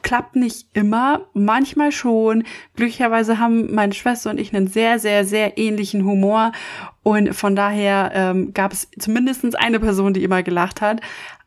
klappt 0.03 0.37
nicht 0.37 0.69
immer, 0.73 1.23
manchmal 1.35 1.93
schon. 1.93 2.45
Glücklicherweise 2.77 3.39
haben 3.39 3.75
meine 3.75 3.93
Schwester 3.93 4.31
und 4.31 4.39
ich 4.39 4.55
einen 4.55 4.67
sehr, 4.67 4.99
sehr, 4.99 5.25
sehr 5.25 5.59
ähnlichen 5.59 6.05
Humor 6.05 6.53
und 7.03 7.35
von 7.35 7.57
daher 7.57 8.11
ähm, 8.15 8.53
gab 8.55 8.73
es 8.73 8.89
zumindest 8.99 9.59
eine 9.59 9.81
Person, 9.81 10.15
die 10.15 10.25
immer 10.25 10.43
gelacht 10.43 10.81
hat. 10.81 11.01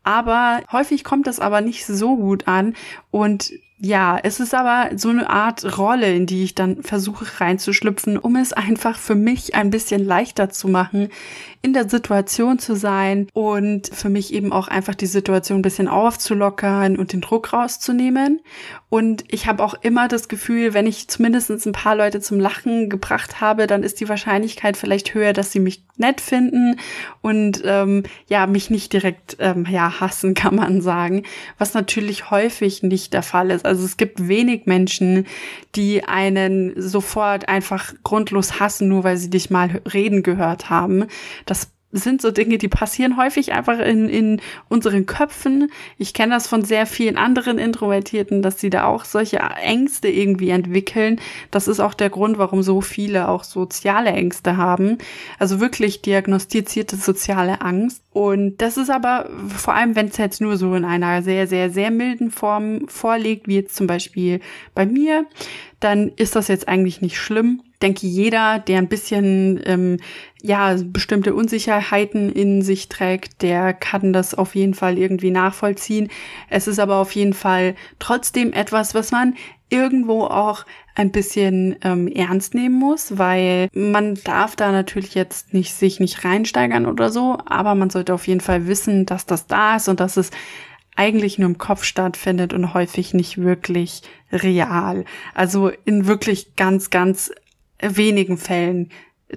Aber 0.03 0.61
häufig 0.71 1.03
kommt 1.03 1.27
das 1.27 1.39
aber 1.39 1.61
nicht 1.61 1.85
so 1.85 2.17
gut 2.17 2.47
an 2.47 2.73
und 3.11 3.51
ja, 3.83 4.19
es 4.21 4.39
ist 4.39 4.53
aber 4.53 4.95
so 4.95 5.09
eine 5.09 5.27
Art 5.27 5.77
Rolle, 5.79 6.13
in 6.13 6.27
die 6.27 6.43
ich 6.43 6.53
dann 6.53 6.83
versuche 6.83 7.41
reinzuschlüpfen, 7.41 8.19
um 8.19 8.35
es 8.35 8.53
einfach 8.53 8.99
für 8.99 9.15
mich 9.15 9.55
ein 9.55 9.71
bisschen 9.71 10.05
leichter 10.05 10.51
zu 10.51 10.67
machen, 10.67 11.09
in 11.63 11.73
der 11.73 11.87
Situation 11.87 12.57
zu 12.57 12.75
sein 12.75 13.27
und 13.33 13.87
für 13.93 14.09
mich 14.09 14.33
eben 14.33 14.51
auch 14.51 14.67
einfach 14.67 14.95
die 14.95 15.05
Situation 15.05 15.59
ein 15.59 15.63
bisschen 15.63 15.87
aufzulockern 15.87 16.97
und 16.97 17.13
den 17.13 17.21
Druck 17.21 17.53
rauszunehmen. 17.53 18.41
Und 18.89 19.23
ich 19.29 19.47
habe 19.47 19.63
auch 19.63 19.75
immer 19.75 20.07
das 20.07 20.27
Gefühl, 20.27 20.73
wenn 20.73 20.87
ich 20.87 21.07
zumindest 21.07 21.49
ein 21.49 21.71
paar 21.71 21.95
Leute 21.95 22.19
zum 22.19 22.39
Lachen 22.39 22.89
gebracht 22.89 23.39
habe, 23.39 23.67
dann 23.67 23.83
ist 23.83 23.99
die 24.01 24.09
Wahrscheinlichkeit 24.09 24.75
vielleicht 24.75 25.13
höher, 25.13 25.33
dass 25.33 25.51
sie 25.51 25.59
mich 25.59 25.83
nett 25.97 26.19
finden 26.19 26.77
und 27.21 27.61
ähm, 27.63 28.03
ja, 28.27 28.47
mich 28.47 28.69
nicht 28.69 28.91
direkt 28.91 29.37
ähm, 29.39 29.65
ja, 29.69 30.01
hassen, 30.01 30.33
kann 30.41 30.55
man 30.55 30.81
sagen. 30.81 31.23
Was 31.57 31.73
natürlich 31.73 32.31
häufig 32.31 32.83
nicht 32.83 33.13
der 33.13 33.23
Fall 33.23 33.51
ist. 33.51 33.65
Also 33.65 33.85
es 33.85 33.97
gibt 33.97 34.27
wenig 34.27 34.65
Menschen, 34.65 35.25
die 35.75 36.03
einen 36.03 36.73
sofort 36.75 37.47
einfach 37.47 37.93
grundlos 38.03 38.59
hassen, 38.59 38.87
nur 38.87 39.03
weil 39.03 39.17
sie 39.17 39.29
dich 39.29 39.49
mal 39.49 39.81
reden 39.93 40.23
gehört 40.23 40.69
haben. 40.69 41.05
Sind 41.91 42.21
so 42.21 42.31
Dinge, 42.31 42.57
die 42.57 42.67
passieren 42.67 43.17
häufig 43.17 43.53
einfach 43.53 43.79
in, 43.79 44.07
in 44.07 44.41
unseren 44.69 45.05
Köpfen. 45.05 45.71
Ich 45.97 46.13
kenne 46.13 46.33
das 46.33 46.47
von 46.47 46.63
sehr 46.63 46.85
vielen 46.85 47.17
anderen 47.17 47.57
Introvertierten, 47.57 48.41
dass 48.41 48.59
sie 48.59 48.69
da 48.69 48.85
auch 48.85 49.05
solche 49.05 49.37
Ängste 49.37 50.07
irgendwie 50.07 50.49
entwickeln. 50.49 51.19
Das 51.51 51.67
ist 51.67 51.79
auch 51.79 51.93
der 51.93 52.09
Grund, 52.09 52.37
warum 52.37 52.63
so 52.63 52.81
viele 52.81 53.27
auch 53.27 53.43
soziale 53.43 54.11
Ängste 54.11 54.57
haben. 54.57 54.97
Also 55.39 55.59
wirklich 55.59 56.01
diagnostizierte 56.01 56.95
soziale 56.95 57.61
Angst. 57.61 58.03
Und 58.13 58.57
das 58.57 58.77
ist 58.77 58.89
aber 58.89 59.29
vor 59.47 59.73
allem, 59.73 59.95
wenn 59.95 60.07
es 60.07 60.17
jetzt 60.17 60.41
nur 60.41 60.57
so 60.57 60.75
in 60.75 60.83
einer 60.85 61.21
sehr, 61.23 61.47
sehr, 61.47 61.69
sehr 61.69 61.91
milden 61.91 62.29
Form 62.29 62.87
vorliegt, 62.87 63.47
wie 63.47 63.55
jetzt 63.55 63.75
zum 63.75 63.87
Beispiel 63.87 64.41
bei 64.75 64.85
mir, 64.85 65.25
dann 65.81 66.09
ist 66.15 66.35
das 66.35 66.47
jetzt 66.47 66.67
eigentlich 66.67 67.01
nicht 67.01 67.17
schlimm 67.17 67.61
denke, 67.81 68.07
jeder, 68.07 68.59
der 68.59 68.77
ein 68.77 68.87
bisschen 68.87 69.59
ähm, 69.65 69.97
ja 70.41 70.75
bestimmte 70.83 71.33
Unsicherheiten 71.33 72.31
in 72.31 72.61
sich 72.61 72.89
trägt, 72.89 73.41
der 73.41 73.73
kann 73.73 74.13
das 74.13 74.33
auf 74.33 74.55
jeden 74.55 74.73
Fall 74.73 74.97
irgendwie 74.97 75.31
nachvollziehen. 75.31 76.09
Es 76.49 76.67
ist 76.67 76.79
aber 76.79 76.97
auf 76.97 77.13
jeden 77.13 77.33
Fall 77.33 77.75
trotzdem 77.99 78.53
etwas, 78.53 78.93
was 78.93 79.11
man 79.11 79.35
irgendwo 79.69 80.25
auch 80.25 80.65
ein 80.95 81.11
bisschen 81.11 81.77
ähm, 81.83 82.09
ernst 82.09 82.53
nehmen 82.53 82.77
muss, 82.77 83.17
weil 83.17 83.69
man 83.73 84.15
darf 84.25 84.57
da 84.57 84.71
natürlich 84.73 85.15
jetzt 85.15 85.53
nicht 85.53 85.73
sich 85.73 86.01
nicht 86.01 86.25
reinsteigern 86.25 86.85
oder 86.85 87.09
so, 87.09 87.37
aber 87.45 87.75
man 87.75 87.89
sollte 87.89 88.13
auf 88.13 88.27
jeden 88.27 88.41
Fall 88.41 88.67
wissen, 88.67 89.05
dass 89.05 89.25
das 89.25 89.47
da 89.47 89.77
ist 89.77 89.87
und 89.87 90.01
dass 90.01 90.17
es 90.17 90.31
eigentlich 90.95 91.39
nur 91.39 91.49
im 91.49 91.57
Kopf 91.57 91.83
stattfindet 91.83 92.53
und 92.53 92.73
häufig 92.73 93.13
nicht 93.13 93.37
wirklich 93.37 94.01
real. 94.31 95.05
Also 95.33 95.71
in 95.85 96.07
wirklich 96.07 96.55
ganz, 96.55 96.89
ganz 96.89 97.31
wenigen 97.79 98.37
Fällen 98.37 98.89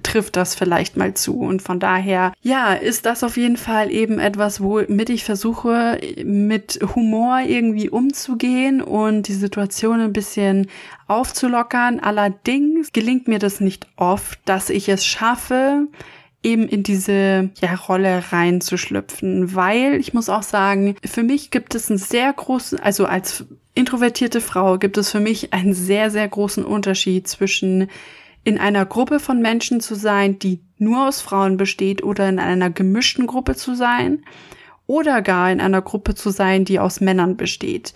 trifft 0.03 0.35
das 0.35 0.55
vielleicht 0.55 0.97
mal 0.97 1.13
zu. 1.13 1.39
Und 1.39 1.61
von 1.61 1.79
daher, 1.79 2.33
ja, 2.41 2.73
ist 2.73 3.05
das 3.05 3.23
auf 3.23 3.37
jeden 3.37 3.57
Fall 3.57 3.91
eben 3.91 4.19
etwas, 4.19 4.61
womit 4.61 5.09
ich 5.09 5.23
versuche, 5.23 5.99
mit 6.23 6.79
Humor 6.95 7.39
irgendwie 7.47 7.89
umzugehen 7.89 8.81
und 8.81 9.27
die 9.27 9.33
Situation 9.33 10.01
ein 10.01 10.13
bisschen 10.13 10.67
aufzulockern. 11.07 11.99
Allerdings 11.99 12.91
gelingt 12.91 13.27
mir 13.27 13.39
das 13.39 13.59
nicht 13.59 13.87
oft, 13.95 14.39
dass 14.45 14.69
ich 14.69 14.89
es 14.89 15.05
schaffe, 15.05 15.87
eben 16.45 16.67
in 16.67 16.83
diese 16.83 17.49
ja, 17.59 17.73
Rolle 17.73 18.23
reinzuschlüpfen, 18.31 19.55
weil 19.55 19.95
ich 19.95 20.13
muss 20.13 20.29
auch 20.29 20.43
sagen, 20.43 20.95
für 21.03 21.23
mich 21.23 21.49
gibt 21.49 21.73
es 21.73 21.89
einen 21.89 21.97
sehr 21.97 22.31
großen, 22.31 22.79
also 22.79 23.05
als 23.05 23.45
introvertierte 23.73 24.41
Frau 24.41 24.77
gibt 24.77 24.97
es 24.97 25.11
für 25.11 25.19
mich 25.19 25.53
einen 25.53 25.73
sehr, 25.73 26.11
sehr 26.11 26.27
großen 26.27 26.63
Unterschied 26.63 27.27
zwischen 27.27 27.89
in 28.43 28.59
einer 28.59 28.85
Gruppe 28.85 29.19
von 29.19 29.41
Menschen 29.41 29.81
zu 29.81 29.95
sein, 29.95 30.37
die 30.37 30.61
nur 30.77 31.07
aus 31.07 31.19
Frauen 31.19 31.57
besteht 31.57 32.03
oder 32.03 32.29
in 32.29 32.37
einer 32.37 32.69
gemischten 32.69 33.25
Gruppe 33.25 33.55
zu 33.55 33.73
sein 33.73 34.23
oder 34.85 35.23
gar 35.23 35.51
in 35.51 35.59
einer 35.59 35.81
Gruppe 35.81 36.13
zu 36.13 36.29
sein, 36.29 36.63
die 36.63 36.79
aus 36.79 37.01
Männern 37.01 37.37
besteht. 37.37 37.95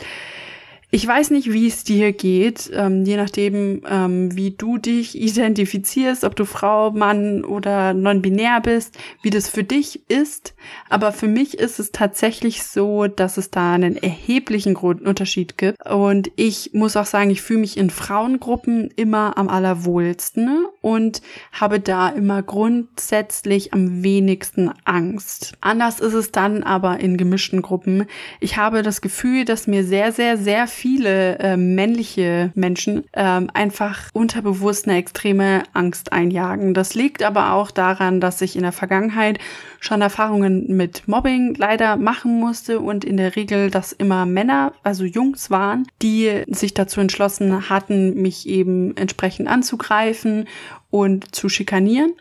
Ich 0.92 1.06
weiß 1.06 1.30
nicht, 1.30 1.54
wie 1.54 1.68
es 1.68 1.84
dir 1.84 2.14
geht, 2.14 2.72
ähm, 2.74 3.06
je 3.06 3.16
nachdem, 3.16 3.84
ähm, 3.88 4.36
wie 4.36 4.52
du 4.52 4.80
dich 4.80 5.22
identifizierst, 5.22 6.24
ob 6.24 6.36
du 6.36 6.46
Frau, 6.46 6.90
Mann 6.90 7.46
oder 7.46 7.94
non-binär 7.94 8.60
bist, 8.60 8.98
wie 9.22 9.30
das 9.30 9.50
für 9.50 9.64
dich 9.64 10.10
ist. 10.10 10.56
Aber 10.90 11.12
für 11.12 11.28
mich 11.28 11.60
ist 11.60 11.78
es 11.78 11.92
tatsächlich 11.92 12.64
so, 12.64 13.06
dass 13.06 13.38
es 13.38 13.52
da 13.52 13.74
einen 13.74 13.98
erheblichen 13.98 14.76
Unterschied 14.76 15.60
gibt. 15.60 15.78
Und 15.88 16.32
ich 16.36 16.72
muss 16.74 16.98
auch 16.98 17.06
sagen, 17.06 17.30
ich 17.30 17.44
fühle 17.44 17.60
mich 17.60 17.78
in 17.78 17.92
Frauengruppen 17.92 18.90
immer 18.96 19.38
am 19.38 19.48
allerwohlsten 19.48 20.66
und 20.82 21.22
habe 21.52 21.80
da 21.80 22.10
immer 22.10 22.42
grundsätzlich 22.44 23.74
am 23.74 24.04
wenigsten 24.04 24.72
Angst. 24.86 25.54
Anders 25.62 26.00
ist 26.00 26.14
es 26.14 26.32
dann 26.32 26.64
aber 26.64 27.00
in 27.00 27.18
gemischten 27.18 27.62
Gruppen. 27.62 28.06
Ich 28.40 28.58
habe 28.58 28.82
das 28.82 29.02
Gefühl, 29.02 29.46
dass 29.46 29.68
mir 29.68 29.84
sehr, 29.84 30.12
sehr, 30.12 30.38
sehr 30.38 30.68
viele 30.68 31.40
äh, 31.40 31.58
männliche 31.58 32.52
Menschen 32.56 33.06
ähm, 33.14 33.50
einfach 33.54 34.10
unterbewusst 34.14 34.88
eine 34.88 34.98
extreme 34.98 35.64
Angst 35.74 36.14
einjagen. 36.14 36.74
Das 36.74 36.94
liegt 36.94 37.24
aber 37.24 37.54
auch 37.54 37.72
daran, 37.72 38.22
dass 38.22 38.42
ich 38.42 38.56
in 38.56 38.64
der 38.64 38.72
Vergangenheit 38.72 39.40
schon 39.80 40.02
Erfahrungen 40.02 40.66
mit 40.76 41.08
Mobbing 41.08 41.56
leider 41.56 41.96
machen 41.98 42.40
musste 42.40 42.80
und 42.80 43.06
in 43.06 43.18
der 43.18 43.36
Regel 43.36 43.72
das 43.72 43.92
immer 43.92 44.26
Männer, 44.26 44.74
also 44.84 45.06
Jungs 45.06 45.50
waren, 45.50 45.88
die 46.02 46.44
sich 46.48 46.74
dazu 46.74 47.00
entschlossen 47.00 47.70
hatten, 47.70 48.22
mich 48.22 48.48
eben 48.48 48.96
entsprechend 48.98 49.48
anzugreifen 49.48 50.48
und 50.92 51.34
zu 51.34 51.50
schikanieren. 51.50 52.14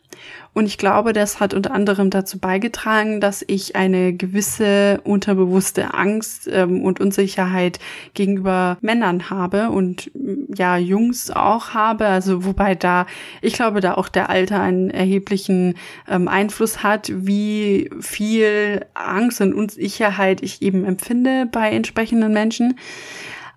Und 0.54 0.66
ich 0.66 0.78
glaube, 0.78 1.12
das 1.12 1.40
hat 1.40 1.54
unter 1.54 1.72
anderem 1.72 2.10
dazu 2.10 2.38
beigetragen, 2.38 3.20
dass 3.20 3.44
ich 3.46 3.76
eine 3.76 4.12
gewisse 4.12 5.00
unterbewusste 5.04 5.94
Angst 5.94 6.48
ähm, 6.50 6.82
und 6.82 7.00
Unsicherheit 7.00 7.78
gegenüber 8.14 8.76
Männern 8.80 9.30
habe 9.30 9.70
und 9.70 10.10
ja, 10.54 10.76
Jungs 10.76 11.30
auch 11.30 11.74
habe. 11.74 12.06
Also 12.06 12.44
wobei 12.44 12.74
da, 12.74 13.06
ich 13.40 13.52
glaube, 13.52 13.80
da 13.80 13.94
auch 13.94 14.08
der 14.08 14.30
Alter 14.30 14.60
einen 14.60 14.90
erheblichen 14.90 15.74
ähm, 16.08 16.26
Einfluss 16.28 16.82
hat, 16.82 17.12
wie 17.14 17.90
viel 18.00 18.84
Angst 18.94 19.40
und 19.40 19.54
Unsicherheit 19.54 20.42
ich 20.42 20.62
eben 20.62 20.84
empfinde 20.84 21.46
bei 21.50 21.70
entsprechenden 21.70 22.32
Menschen. 22.32 22.74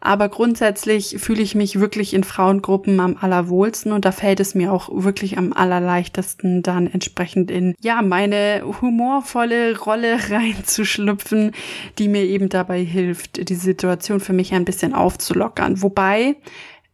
Aber 0.01 0.29
grundsätzlich 0.29 1.17
fühle 1.20 1.43
ich 1.43 1.53
mich 1.53 1.79
wirklich 1.79 2.15
in 2.15 2.24
Frauengruppen 2.24 3.00
am 3.00 3.17
allerwohlsten 3.22 3.91
und 3.91 4.03
da 4.03 4.12
fällt 4.12 4.39
es 4.39 4.55
mir 4.55 4.74
auch 4.74 4.89
wirklich 4.91 5.38
am 5.38 5.53
allerleichtesten 5.53 6.63
dann 6.63 6.88
entsprechend 6.88 7.51
in, 7.51 7.75
ja, 7.81 8.01
meine 8.01 8.63
humorvolle 8.81 9.77
Rolle 9.77 10.17
reinzuschlüpfen, 10.29 11.51
die 12.00 12.08
mir 12.08 12.24
eben 12.24 12.50
dabei 12.50 12.84
hilft, 12.84 13.48
die 13.48 13.55
Situation 13.55 14.20
für 14.20 14.34
mich 14.34 14.53
ein 14.53 14.65
bisschen 14.65 14.96
aufzulockern. 14.96 15.84
Wobei 15.84 16.36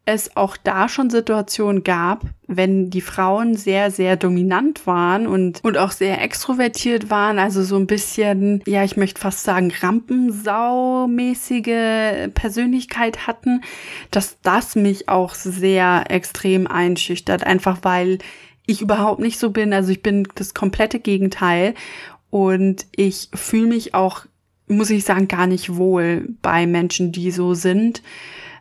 es 0.08 0.36
auch 0.38 0.56
da 0.56 0.88
schon 0.88 1.10
Situationen 1.10 1.84
gab, 1.84 2.24
wenn 2.48 2.90
die 2.90 3.02
Frauen 3.02 3.56
sehr, 3.56 3.92
sehr 3.92 4.16
dominant 4.16 4.88
waren 4.88 5.28
und, 5.28 5.62
und 5.66 5.78
auch 5.78 5.92
sehr 5.92 6.22
extrovertiert 6.22 7.10
waren, 7.10 7.40
also 7.40 7.62
so 7.62 7.76
ein 7.76 7.88
bisschen, 7.88 8.64
ja, 8.66 8.86
ich 8.86 8.96
möchte 8.96 9.20
fast 9.20 9.44
sagen, 9.44 9.74
Rampensau-mäßige 9.82 12.30
Persönlichkeit 12.34 13.28
hatten, 13.28 13.60
dass 14.10 14.38
das 14.44 14.78
mich 14.78 15.10
auch 15.10 15.36
sehr 15.36 16.06
extrem 16.10 16.68
einschüchtert, 16.68 17.44
einfach 17.44 17.80
weil 17.82 18.20
ich 18.66 18.82
überhaupt 18.82 19.20
nicht 19.20 19.40
so 19.40 19.50
bin. 19.50 19.74
Also 19.74 19.92
ich 19.92 20.02
bin 20.02 20.26
das 20.36 20.54
komplette 20.54 21.00
Gegenteil. 21.00 21.74
Und 22.30 22.86
ich 22.96 23.28
fühle 23.34 23.68
mich 23.68 23.94
auch, 23.94 24.26
muss 24.68 24.90
ich 24.90 25.04
sagen, 25.04 25.28
gar 25.28 25.48
nicht 25.48 25.76
wohl 25.76 26.30
bei 26.42 26.66
Menschen, 26.66 27.12
die 27.12 27.32
so 27.32 27.54
sind 27.54 28.02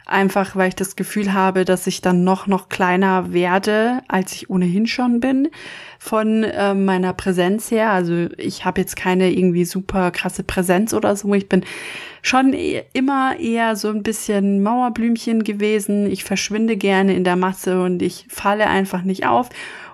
Einfach 0.09 0.55
weil 0.55 0.69
ich 0.69 0.77
das 0.77 0.95
Gefühl 0.95 1.33
habe, 1.33 1.65
dass 1.65 1.89
ich 1.89 2.01
dann 2.01 2.23
noch, 2.23 2.47
noch 2.47 2.69
kleiner 2.69 3.33
werde, 3.33 4.03
als 4.07 4.33
ich 4.35 4.49
ohnehin 4.49 4.87
schon 4.87 5.19
bin 5.19 5.49
von 5.99 6.45
äh, 6.45 6.75
meiner 6.75 7.13
Präsenz 7.13 7.73
her. 7.73 7.91
Also 7.91 8.29
ich 8.39 8.65
habe 8.65 8.81
jetzt 8.81 8.95
keine 8.95 9.33
irgendwie 9.33 9.65
super 9.65 10.13
krasse 10.13 10.45
Präsenz 10.45 10.95
oder 10.95 11.17
so. 11.17 11.35
Ich 11.35 11.49
bin 11.49 11.65
schon 12.23 12.53
e 12.53 12.85
immer 12.93 13.41
eher 13.41 13.75
so 13.75 13.89
ein 13.89 14.05
bisschen 14.05 14.63
Mauerblümchen 14.63 15.43
gewesen. 15.43 16.09
Ich 16.09 16.23
verschwinde 16.23 16.77
gerne 16.77 17.15
in 17.15 17.25
der 17.25 17.35
Masse 17.35 17.83
und 17.83 18.01
ich 18.01 18.27
falle 18.29 18.69
einfach 18.69 19.03
nicht 19.03 19.27
auf. 19.27 19.49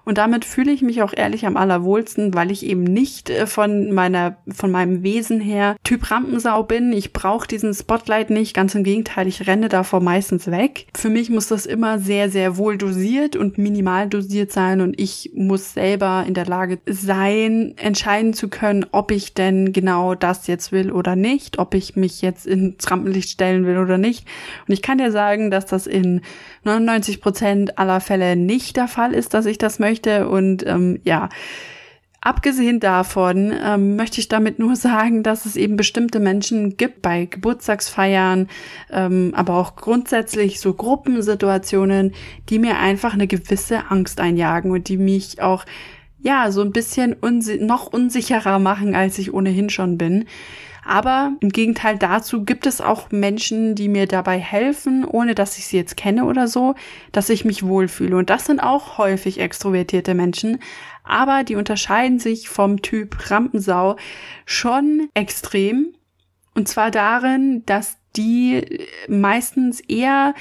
Und 0.05 0.19
damit 0.19 0.45
fühle 0.45 0.73
ich 0.73 0.83
mich 0.83 1.03
auch 1.03 1.13
ehrlich 1.17 1.47
am 1.47 1.57
allerwohlsten, 1.57 2.35
weil 2.35 2.51
ich 2.51 2.67
eben 2.67 2.83
nicht 2.83 3.31
äh, 3.31 3.47
von 3.47 3.93
meiner, 3.93 4.37
von 4.49 4.71
meinem 4.71 5.03
Wesen 5.03 5.41
her 5.41 5.77
Typ 5.85 6.11
Rampensau 6.11 6.63
bin. 6.65 6.93
Ich 6.93 7.13
brauche 7.13 7.47
diesen 7.47 7.73
Spotlight 7.73 8.31
nicht. 8.31 8.55
Ganz 8.55 8.75
im 8.75 8.85
Gegenteil, 8.85 9.27
ich 9.27 9.47
renne 9.47 9.69
davor 9.69 10.01
meistens 10.01 10.51
weg. 10.51 10.87
Für 10.97 11.09
mich 11.09 11.31
muss 11.31 11.49
das 11.49 11.67
immer 11.67 11.99
sehr, 11.99 12.31
sehr 12.31 12.57
wohl 12.57 12.77
dosiert 12.77 13.37
und 13.37 13.59
minimal 13.59 14.09
dosiert 14.09 14.53
sein 14.53 14.81
und 14.81 14.99
ich 14.99 15.31
muss 15.35 15.75
selber 15.75 16.25
in 16.27 16.35
der 16.35 16.47
Lage 16.47 16.81
sein, 16.87 17.75
entscheiden 17.77 18.35
zu 18.35 18.49
können, 18.49 18.87
ob 18.91 19.11
ich 19.11 19.35
denn 19.35 19.73
genau 19.73 20.15
das 20.15 20.47
jetzt 20.47 20.73
will 20.73 20.91
oder 20.91 21.17
nicht, 21.17 21.59
ob 21.59 21.75
ich 21.75 21.97
mich 21.97 22.23
jetzt 22.23 22.47
ins 22.47 22.91
Rampenlicht 22.91 23.31
stellen 23.31 23.67
will 23.67 23.79
oder 23.79 23.99
nicht. 23.99 24.27
Und 24.67 24.75
ich 24.75 24.83
kann 24.83 24.99
dir 24.99 25.13
sagen, 25.13 25.51
dass 25.51 25.67
das 25.67 25.87
in 25.87 26.23
99 26.65 27.21
Prozent 27.21 27.79
aller 27.79 28.01
Fälle 28.01 28.37
nicht 28.37 28.77
der 28.77 28.89
Fall 28.89 29.13
ist, 29.15 29.35
dass 29.35 29.47
ich 29.47 29.59
das 29.59 29.79
möchte. 29.79 30.29
Und 30.29 30.67
ähm, 30.67 31.01
ja, 31.05 31.29
Abgesehen 32.25 32.79
davon 32.79 33.53
ähm, 33.65 33.97
möchte 33.97 34.21
ich 34.21 34.29
damit 34.29 34.61
nur 34.61 34.77
sagen, 34.77 35.25
dass 35.25 35.45
es 35.45 35.57
eben 35.57 35.75
bestimmte 35.77 36.21
Menschen 36.21 36.77
gibt 36.77 37.03
bei 37.03 37.27
Geburtstagsfeiern, 37.27 38.49
ähm, 38.91 39.33
aber 39.35 39.57
auch 39.57 39.75
grundsätzlich 39.75 40.61
so 40.61 40.73
Gruppensituationen, 40.73 42.15
die 42.49 42.61
mir 42.61 42.79
einfach 42.79 43.13
eine 43.13 43.27
gewisse 43.27 43.91
Angst 43.91 44.21
einjagen 44.21 44.71
und 44.71 44.89
die 44.89 44.99
mich 44.99 45.43
auch 45.43 45.65
ja 46.21 46.53
so 46.53 46.63
ein 46.63 46.71
bisschen 46.71 47.13
unsi 47.13 47.59
noch 47.59 47.93
unsicherer 47.93 48.61
machen, 48.61 48.95
als 48.95 49.19
ich 49.19 49.35
ohnehin 49.35 49.69
schon 49.69 49.99
bin. 49.99 50.27
Aber 50.85 51.33
im 51.41 51.51
Gegenteil 51.51 51.97
dazu 51.97 52.45
gibt 52.45 52.67
es 52.67 52.81
auch 52.81 53.11
Menschen, 53.11 53.75
die 53.75 53.89
mir 53.89 54.07
dabei 54.07 54.39
helfen, 54.39 55.05
ohne 55.05 55.35
dass 55.35 55.57
ich 55.59 55.67
sie 55.67 55.77
jetzt 55.77 55.97
kenne 55.97 56.25
oder 56.25 56.49
so, 56.49 56.75
dass 57.13 57.29
ich 57.29 57.45
mich 57.45 57.65
wohlfühle. 57.65 58.17
Und 58.17 58.31
das 58.31 58.47
sind 58.47 58.61
auch 58.61 58.99
häufig 58.99 59.39
extrovertierte 59.39 60.15
Menschen. 60.15 60.59
Aber 61.05 61.45
die 61.45 61.55
unterscheiden 61.55 62.19
sich 62.19 62.49
vom 62.49 62.83
Typ 62.83 63.31
Rampensau 63.31 63.97
schon 64.45 65.09
extrem. 65.15 65.95
Und 66.55 66.69
zwar 66.69 66.91
darin, 66.91 67.65
dass 67.65 67.97
die 68.17 68.87
meistens 69.09 69.81
eher 69.81 70.35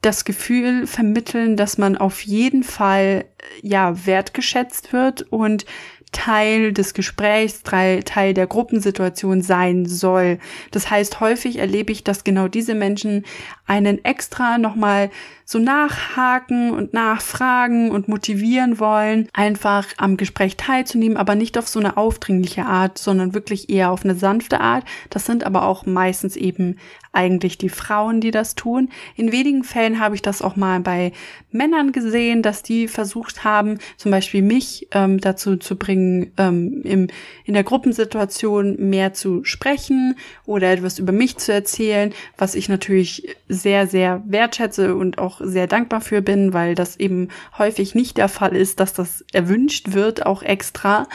das 0.00 0.24
Gefühl 0.24 0.86
vermitteln, 0.86 1.56
dass 1.56 1.78
man 1.78 1.96
auf 1.96 2.22
jeden 2.22 2.64
Fall 2.64 3.24
ja 3.62 4.06
wertgeschätzt 4.06 4.92
wird 4.92 5.22
und 5.22 5.64
Teil 6.12 6.72
des 6.72 6.94
Gesprächs, 6.94 7.62
Teil 7.62 8.34
der 8.34 8.46
Gruppensituation 8.46 9.42
sein 9.42 9.86
soll. 9.86 10.38
Das 10.70 10.90
heißt, 10.90 11.20
häufig 11.20 11.58
erlebe 11.58 11.90
ich, 11.90 12.04
dass 12.04 12.22
genau 12.22 12.48
diese 12.48 12.74
Menschen 12.74 13.24
einen 13.66 14.04
extra 14.04 14.58
nochmal 14.58 15.10
so 15.52 15.58
nachhaken 15.58 16.70
und 16.70 16.94
nachfragen 16.94 17.90
und 17.90 18.08
motivieren 18.08 18.80
wollen, 18.80 19.28
einfach 19.32 19.86
am 19.98 20.16
Gespräch 20.16 20.56
teilzunehmen, 20.56 21.18
aber 21.18 21.34
nicht 21.34 21.58
auf 21.58 21.68
so 21.68 21.78
eine 21.78 21.96
aufdringliche 21.96 22.64
Art, 22.64 22.98
sondern 22.98 23.34
wirklich 23.34 23.68
eher 23.68 23.90
auf 23.90 24.04
eine 24.04 24.14
sanfte 24.14 24.60
Art. 24.60 24.84
Das 25.10 25.26
sind 25.26 25.44
aber 25.44 25.66
auch 25.66 25.84
meistens 25.84 26.36
eben 26.36 26.76
eigentlich 27.12 27.58
die 27.58 27.68
Frauen, 27.68 28.20
die 28.20 28.30
das 28.30 28.54
tun. 28.54 28.88
In 29.16 29.32
wenigen 29.32 29.64
Fällen 29.64 30.00
habe 30.00 30.14
ich 30.14 30.22
das 30.22 30.40
auch 30.40 30.56
mal 30.56 30.80
bei 30.80 31.12
Männern 31.50 31.92
gesehen, 31.92 32.42
dass 32.42 32.62
die 32.62 32.88
versucht 32.88 33.44
haben, 33.44 33.78
zum 33.98 34.10
Beispiel 34.10 34.42
mich 34.42 34.88
ähm, 34.92 35.20
dazu 35.20 35.56
zu 35.56 35.76
bringen, 35.76 36.32
ähm, 36.38 36.80
im, 36.84 37.08
in 37.44 37.54
der 37.54 37.64
Gruppensituation 37.64 38.76
mehr 38.88 39.12
zu 39.12 39.44
sprechen 39.44 40.16
oder 40.46 40.72
etwas 40.72 40.98
über 40.98 41.12
mich 41.12 41.36
zu 41.36 41.52
erzählen, 41.52 42.14
was 42.38 42.54
ich 42.54 42.70
natürlich 42.70 43.36
sehr, 43.48 43.86
sehr 43.86 44.22
wertschätze 44.26 44.94
und 44.94 45.18
auch 45.18 45.41
sehr 45.42 45.66
dankbar 45.66 46.00
für 46.00 46.22
bin, 46.22 46.52
weil 46.52 46.74
das 46.74 46.96
eben 46.96 47.28
häufig 47.58 47.94
nicht 47.94 48.16
der 48.16 48.28
Fall 48.28 48.56
ist, 48.56 48.80
dass 48.80 48.92
das 48.92 49.24
erwünscht 49.32 49.92
wird, 49.92 50.26
auch 50.26 50.42
extra. 50.42 51.06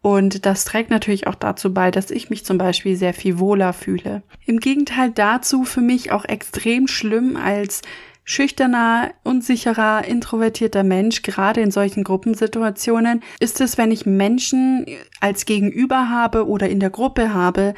Und 0.00 0.46
das 0.46 0.64
trägt 0.64 0.90
natürlich 0.90 1.26
auch 1.28 1.36
dazu 1.36 1.72
bei, 1.72 1.90
dass 1.90 2.10
ich 2.10 2.28
mich 2.28 2.44
zum 2.44 2.58
Beispiel 2.58 2.96
sehr 2.96 3.14
viel 3.14 3.38
wohler 3.38 3.72
fühle. 3.72 4.22
Im 4.46 4.58
Gegenteil 4.58 5.10
dazu 5.10 5.64
für 5.64 5.80
mich 5.80 6.10
auch 6.10 6.24
extrem 6.24 6.88
schlimm 6.88 7.36
als 7.36 7.82
schüchterner, 8.24 9.12
unsicherer, 9.24 10.04
introvertierter 10.04 10.84
Mensch, 10.84 11.22
gerade 11.22 11.60
in 11.60 11.70
solchen 11.70 12.04
Gruppensituationen, 12.04 13.22
ist 13.40 13.60
es, 13.60 13.78
wenn 13.78 13.90
ich 13.90 14.06
Menschen 14.06 14.86
als 15.20 15.44
Gegenüber 15.44 16.08
habe 16.08 16.46
oder 16.46 16.68
in 16.68 16.80
der 16.80 16.90
Gruppe 16.90 17.34
habe, 17.34 17.74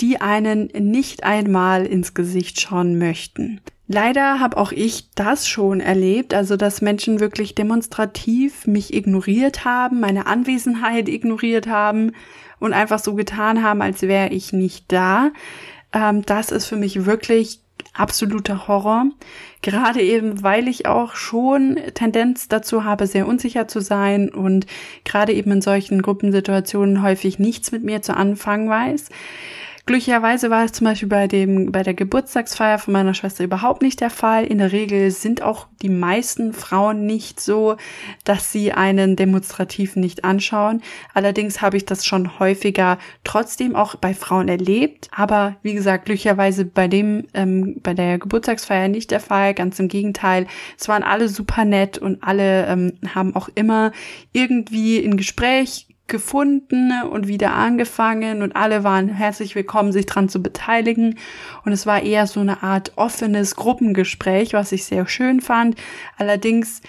die 0.00 0.20
einen 0.20 0.70
nicht 0.78 1.24
einmal 1.24 1.86
ins 1.86 2.14
Gesicht 2.14 2.60
schauen 2.60 2.98
möchten. 2.98 3.60
Leider 3.92 4.38
habe 4.38 4.56
auch 4.56 4.70
ich 4.70 5.10
das 5.16 5.48
schon 5.48 5.80
erlebt, 5.80 6.32
also 6.32 6.56
dass 6.56 6.80
Menschen 6.80 7.18
wirklich 7.18 7.56
demonstrativ 7.56 8.68
mich 8.68 8.94
ignoriert 8.94 9.64
haben, 9.64 9.98
meine 9.98 10.26
Anwesenheit 10.26 11.08
ignoriert 11.08 11.66
haben 11.66 12.12
und 12.60 12.72
einfach 12.72 13.00
so 13.00 13.16
getan 13.16 13.64
haben, 13.64 13.82
als 13.82 14.02
wäre 14.02 14.28
ich 14.28 14.52
nicht 14.52 14.84
da. 14.92 15.32
Ähm, 15.92 16.22
das 16.24 16.52
ist 16.52 16.66
für 16.66 16.76
mich 16.76 17.04
wirklich 17.04 17.62
absoluter 17.92 18.68
Horror. 18.68 19.06
Gerade 19.60 20.00
eben, 20.02 20.44
weil 20.44 20.68
ich 20.68 20.86
auch 20.86 21.16
schon 21.16 21.76
Tendenz 21.94 22.46
dazu 22.46 22.84
habe, 22.84 23.08
sehr 23.08 23.26
unsicher 23.26 23.66
zu 23.66 23.80
sein 23.80 24.28
und 24.28 24.66
gerade 25.04 25.32
eben 25.32 25.50
in 25.50 25.62
solchen 25.62 26.00
Gruppensituationen 26.00 27.02
häufig 27.02 27.40
nichts 27.40 27.72
mit 27.72 27.82
mir 27.82 28.02
zu 28.02 28.16
anfangen 28.16 28.70
weiß. 28.70 29.08
Glücklicherweise 29.86 30.50
war 30.50 30.64
es 30.64 30.72
zum 30.72 30.84
Beispiel 30.84 31.08
bei 31.08 31.26
dem, 31.26 31.72
bei 31.72 31.82
der 31.82 31.94
Geburtstagsfeier 31.94 32.78
von 32.78 32.92
meiner 32.92 33.14
Schwester 33.14 33.44
überhaupt 33.44 33.82
nicht 33.82 34.00
der 34.00 34.10
Fall. 34.10 34.44
In 34.44 34.58
der 34.58 34.72
Regel 34.72 35.10
sind 35.10 35.42
auch 35.42 35.66
die 35.82 35.88
meisten 35.88 36.52
Frauen 36.52 37.06
nicht 37.06 37.40
so, 37.40 37.76
dass 38.24 38.52
sie 38.52 38.72
einen 38.72 39.16
demonstrativ 39.16 39.96
nicht 39.96 40.24
anschauen. 40.24 40.82
Allerdings 41.14 41.62
habe 41.62 41.76
ich 41.76 41.86
das 41.86 42.04
schon 42.04 42.38
häufiger 42.38 42.98
trotzdem 43.24 43.74
auch 43.74 43.96
bei 43.96 44.14
Frauen 44.14 44.48
erlebt. 44.48 45.08
Aber 45.12 45.56
wie 45.62 45.74
gesagt, 45.74 46.04
glücklicherweise 46.04 46.66
bei 46.66 46.86
dem, 46.86 47.26
ähm, 47.34 47.80
bei 47.82 47.94
der 47.94 48.18
Geburtstagsfeier 48.18 48.88
nicht 48.88 49.10
der 49.10 49.20
Fall. 49.20 49.54
Ganz 49.54 49.78
im 49.78 49.88
Gegenteil. 49.88 50.46
Es 50.78 50.88
waren 50.88 51.02
alle 51.02 51.28
super 51.28 51.64
nett 51.64 51.98
und 51.98 52.22
alle 52.22 52.66
ähm, 52.66 52.92
haben 53.14 53.34
auch 53.34 53.48
immer 53.54 53.92
irgendwie 54.32 54.98
in 54.98 55.16
Gespräch 55.16 55.86
gefunden 56.10 56.92
und 57.10 57.26
wieder 57.28 57.54
angefangen 57.54 58.42
und 58.42 58.54
alle 58.54 58.84
waren 58.84 59.08
herzlich 59.08 59.54
willkommen, 59.54 59.92
sich 59.92 60.04
dran 60.04 60.28
zu 60.28 60.42
beteiligen. 60.42 61.18
Und 61.64 61.72
es 61.72 61.86
war 61.86 62.02
eher 62.02 62.26
so 62.26 62.40
eine 62.40 62.62
Art 62.62 62.92
offenes 62.96 63.56
Gruppengespräch, 63.56 64.52
was 64.52 64.72
ich 64.72 64.84
sehr 64.84 65.06
schön 65.06 65.40
fand. 65.40 65.76
Allerdings 66.18 66.82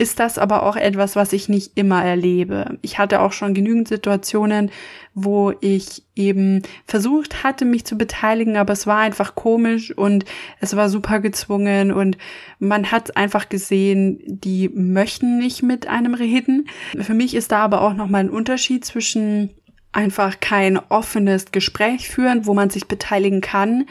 ist 0.00 0.18
das 0.18 0.38
aber 0.38 0.62
auch 0.62 0.76
etwas, 0.76 1.14
was 1.14 1.34
ich 1.34 1.50
nicht 1.50 1.72
immer 1.74 2.02
erlebe. 2.02 2.78
Ich 2.80 2.98
hatte 2.98 3.20
auch 3.20 3.32
schon 3.32 3.52
genügend 3.52 3.86
Situationen, 3.86 4.70
wo 5.12 5.52
ich 5.60 6.04
eben 6.16 6.62
versucht 6.86 7.44
hatte, 7.44 7.66
mich 7.66 7.84
zu 7.84 7.98
beteiligen, 7.98 8.56
aber 8.56 8.72
es 8.72 8.86
war 8.86 8.96
einfach 8.96 9.34
komisch 9.34 9.94
und 9.94 10.24
es 10.58 10.74
war 10.74 10.88
super 10.88 11.20
gezwungen 11.20 11.92
und 11.92 12.16
man 12.58 12.90
hat 12.90 13.18
einfach 13.18 13.50
gesehen, 13.50 14.22
die 14.26 14.70
möchten 14.70 15.36
nicht 15.38 15.62
mit 15.62 15.86
einem 15.86 16.14
reden. 16.14 16.68
Für 16.98 17.14
mich 17.14 17.34
ist 17.34 17.52
da 17.52 17.58
aber 17.58 17.82
auch 17.82 17.92
nochmal 17.92 18.22
ein 18.22 18.30
Unterschied 18.30 18.86
zwischen 18.86 19.50
einfach 19.92 20.40
kein 20.40 20.78
offenes 20.78 21.52
Gespräch 21.52 22.08
führen, 22.08 22.46
wo 22.46 22.54
man 22.54 22.70
sich 22.70 22.86
beteiligen 22.88 23.42
kann 23.42 23.86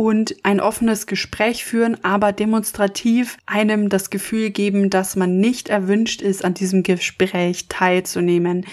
und 0.00 0.34
ein 0.44 0.60
offenes 0.60 1.06
Gespräch 1.06 1.62
führen, 1.62 2.02
aber 2.02 2.32
demonstrativ 2.32 3.36
einem 3.44 3.90
das 3.90 4.08
Gefühl 4.08 4.48
geben, 4.48 4.88
dass 4.88 5.14
man 5.14 5.40
nicht 5.40 5.68
erwünscht 5.68 6.22
ist, 6.22 6.42
an 6.42 6.54
diesem 6.54 6.82
Gespräch 6.82 7.66
teilzunehmen. 7.68 8.64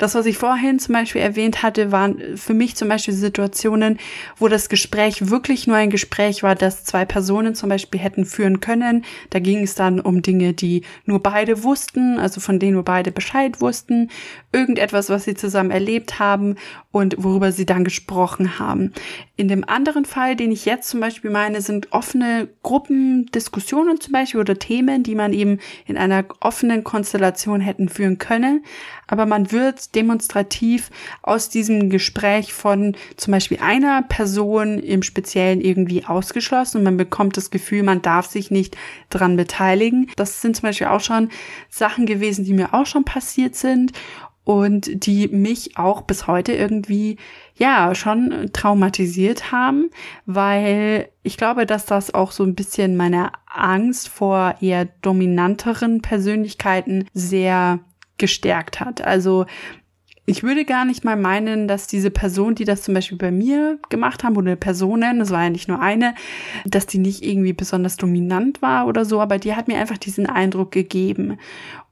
Das, 0.00 0.14
was 0.14 0.24
ich 0.24 0.38
vorhin 0.38 0.78
zum 0.78 0.94
Beispiel 0.94 1.20
erwähnt 1.20 1.62
hatte, 1.62 1.92
waren 1.92 2.38
für 2.38 2.54
mich 2.54 2.74
zum 2.74 2.88
Beispiel 2.88 3.12
Situationen, 3.12 3.98
wo 4.38 4.48
das 4.48 4.70
Gespräch 4.70 5.28
wirklich 5.28 5.66
nur 5.66 5.76
ein 5.76 5.90
Gespräch 5.90 6.42
war, 6.42 6.54
das 6.54 6.84
zwei 6.84 7.04
Personen 7.04 7.54
zum 7.54 7.68
Beispiel 7.68 8.00
hätten 8.00 8.24
führen 8.24 8.60
können. 8.60 9.04
Da 9.28 9.40
ging 9.40 9.62
es 9.62 9.74
dann 9.74 10.00
um 10.00 10.22
Dinge, 10.22 10.54
die 10.54 10.84
nur 11.04 11.22
beide 11.22 11.64
wussten, 11.64 12.18
also 12.18 12.40
von 12.40 12.58
denen 12.58 12.72
nur 12.72 12.82
beide 12.82 13.12
Bescheid 13.12 13.60
wussten, 13.60 14.10
irgendetwas, 14.52 15.10
was 15.10 15.24
sie 15.24 15.34
zusammen 15.34 15.70
erlebt 15.70 16.18
haben 16.18 16.54
und 16.92 17.16
worüber 17.18 17.52
sie 17.52 17.66
dann 17.66 17.84
gesprochen 17.84 18.58
haben. 18.58 18.94
In 19.36 19.48
dem 19.48 19.68
anderen 19.68 20.06
Fall, 20.06 20.34
den 20.34 20.50
ich 20.50 20.64
jetzt 20.64 20.88
zum 20.88 21.00
Beispiel 21.00 21.30
meine, 21.30 21.60
sind 21.60 21.92
offene 21.92 22.48
Gruppendiskussionen 22.62 24.00
zum 24.00 24.12
Beispiel 24.12 24.40
oder 24.40 24.58
Themen, 24.58 25.02
die 25.02 25.14
man 25.14 25.34
eben 25.34 25.58
in 25.84 25.98
einer 25.98 26.24
offenen 26.40 26.84
Konstellation 26.84 27.60
hätten 27.60 27.90
führen 27.90 28.16
können 28.16 28.64
aber 29.10 29.26
man 29.26 29.50
wird 29.50 29.89
demonstrativ 29.94 30.90
aus 31.22 31.48
diesem 31.48 31.90
Gespräch 31.90 32.52
von 32.52 32.96
zum 33.16 33.32
Beispiel 33.32 33.58
einer 33.60 34.02
Person 34.02 34.78
im 34.78 35.02
Speziellen 35.02 35.60
irgendwie 35.60 36.04
ausgeschlossen 36.04 36.78
und 36.78 36.84
man 36.84 36.96
bekommt 36.96 37.36
das 37.36 37.50
Gefühl, 37.50 37.82
man 37.82 38.02
darf 38.02 38.26
sich 38.26 38.50
nicht 38.50 38.76
dran 39.08 39.36
beteiligen. 39.36 40.10
Das 40.16 40.40
sind 40.40 40.56
zum 40.56 40.62
Beispiel 40.68 40.88
auch 40.88 41.00
schon 41.00 41.30
Sachen 41.68 42.06
gewesen, 42.06 42.44
die 42.44 42.52
mir 42.52 42.74
auch 42.74 42.86
schon 42.86 43.04
passiert 43.04 43.54
sind 43.54 43.92
und 44.44 45.06
die 45.06 45.28
mich 45.28 45.76
auch 45.76 46.02
bis 46.02 46.26
heute 46.26 46.52
irgendwie 46.52 47.18
ja 47.54 47.94
schon 47.94 48.50
traumatisiert 48.52 49.52
haben, 49.52 49.90
weil 50.26 51.08
ich 51.22 51.36
glaube, 51.36 51.66
dass 51.66 51.84
das 51.86 52.14
auch 52.14 52.32
so 52.32 52.42
ein 52.42 52.54
bisschen 52.54 52.96
meine 52.96 53.32
Angst 53.46 54.08
vor 54.08 54.56
eher 54.60 54.86
dominanteren 55.02 56.00
Persönlichkeiten 56.00 57.06
sehr 57.12 57.80
gestärkt 58.18 58.80
hat. 58.80 59.02
Also 59.02 59.46
ich 60.30 60.44
würde 60.44 60.64
gar 60.64 60.84
nicht 60.84 61.04
mal 61.04 61.16
meinen, 61.16 61.66
dass 61.66 61.88
diese 61.88 62.10
Person, 62.10 62.54
die 62.54 62.64
das 62.64 62.82
zum 62.82 62.94
Beispiel 62.94 63.18
bei 63.18 63.32
mir 63.32 63.78
gemacht 63.88 64.22
haben, 64.22 64.36
oder 64.36 64.54
Personen, 64.54 65.18
das 65.18 65.30
war 65.30 65.42
ja 65.42 65.50
nicht 65.50 65.68
nur 65.68 65.80
eine, 65.80 66.14
dass 66.64 66.86
die 66.86 66.98
nicht 66.98 67.24
irgendwie 67.24 67.52
besonders 67.52 67.96
dominant 67.96 68.62
war 68.62 68.86
oder 68.86 69.04
so, 69.04 69.20
aber 69.20 69.38
die 69.38 69.54
hat 69.54 69.66
mir 69.66 69.78
einfach 69.78 69.98
diesen 69.98 70.26
Eindruck 70.26 70.70
gegeben. 70.70 71.36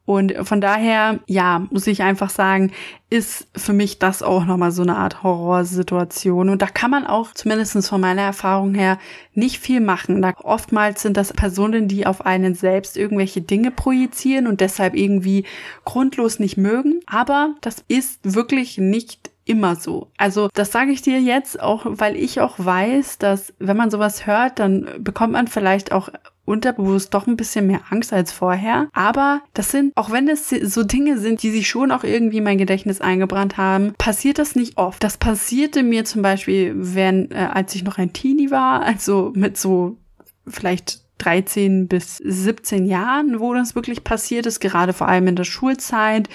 Und 0.09 0.35
von 0.45 0.63
daher, 0.63 1.21
ja, 1.27 1.67
muss 1.71 1.87
ich 1.87 2.03
einfach 2.03 2.31
sagen, 2.31 2.73
ist 3.11 3.47
für 3.55 3.75
mich 3.75 3.99
das 3.99 4.23
auch 4.23 4.47
nochmal 4.47 4.71
so 4.71 4.81
eine 4.81 4.97
Art 4.97 5.23
Horrorsituation. 5.23 6.49
Und 6.49 6.63
da 6.63 6.67
kann 6.67 6.91
man 6.91 7.07
auch, 7.07 7.35
zumindestens 7.35 7.91
von 7.91 8.01
meiner 8.01 8.23
Erfahrung 8.23 8.73
her, 8.73 8.97
nicht 9.35 9.59
viel 9.59 9.83
machen. 9.83 10.23
Da 10.23 10.33
oftmals 10.43 11.03
sind 11.03 11.19
das 11.19 11.35
Personen, 11.35 11.89
die 11.89 12.07
auf 12.07 12.25
einen 12.25 12.55
selbst 12.55 12.97
irgendwelche 12.97 13.43
Dinge 13.43 13.71
projizieren 13.71 14.47
und 14.47 14.63
deshalb 14.63 14.95
irgendwie 14.95 15.45
grundlos 15.85 16.39
nicht 16.39 16.57
mögen. 16.57 17.01
Aber 17.07 17.55
das 17.61 17.85
ist 17.87 18.21
wirklich 18.23 18.79
nicht 18.79 19.31
immer 19.45 19.77
so. 19.77 20.11
Also 20.17 20.49
das 20.55 20.73
sage 20.73 20.91
ich 20.91 21.03
dir 21.03 21.21
jetzt 21.21 21.61
auch, 21.61 21.85
weil 21.85 22.17
ich 22.17 22.41
auch 22.41 22.55
weiß, 22.57 23.19
dass 23.19 23.53
wenn 23.59 23.77
man 23.77 23.91
sowas 23.91 24.27
hört, 24.27 24.59
dann 24.59 24.89
bekommt 25.01 25.35
man 25.35 25.49
vielleicht 25.49 25.93
auch 25.93 26.09
unterbewusst 26.49 27.15
doch 27.15 27.27
ein 27.27 27.37
bisschen 27.37 27.67
mehr 27.67 27.81
Angst 27.91 28.13
als 28.13 28.33
vorher. 28.33 28.89
Aber 28.93 29.43
das 29.55 29.71
sind, 29.71 29.97
auch 29.97 30.11
wenn 30.11 30.29
es 30.29 30.49
so 30.49 30.83
Dinge 30.83 31.19
sind, 31.19 31.43
die 31.43 31.51
sich 31.51 31.69
schon 31.69 31.93
auch 31.93 32.05
irgendwie 32.05 32.39
in 32.39 32.45
mein 32.45 32.59
Gedächtnis 32.59 33.01
eingebrannt 33.01 33.57
haben, 33.57 33.95
passiert 33.99 34.39
das 34.39 34.57
nicht 34.57 34.79
oft. 34.79 35.05
Das 35.05 35.19
passierte 35.19 35.83
mir 35.83 36.05
zum 36.05 36.23
Beispiel, 36.23 36.73
wenn, 36.75 37.31
äh, 37.31 37.49
als 37.53 37.75
ich 37.75 37.85
noch 37.85 37.99
ein 37.99 38.13
Teenie 38.13 38.51
war, 38.51 38.83
also 38.83 39.33
mit 39.35 39.57
so 39.57 39.99
vielleicht 40.47 41.03
13 41.19 41.89
bis 41.89 42.17
17 42.19 42.87
Jahren, 42.87 43.41
wo 43.41 43.53
das 43.53 43.75
wirklich 43.75 44.05
passiert 44.05 44.47
ist, 44.47 44.61
gerade 44.61 44.93
vor 44.93 45.09
allem 45.09 45.27
in 45.27 45.37
der 45.37 45.45
Schulzeit. 45.45 46.29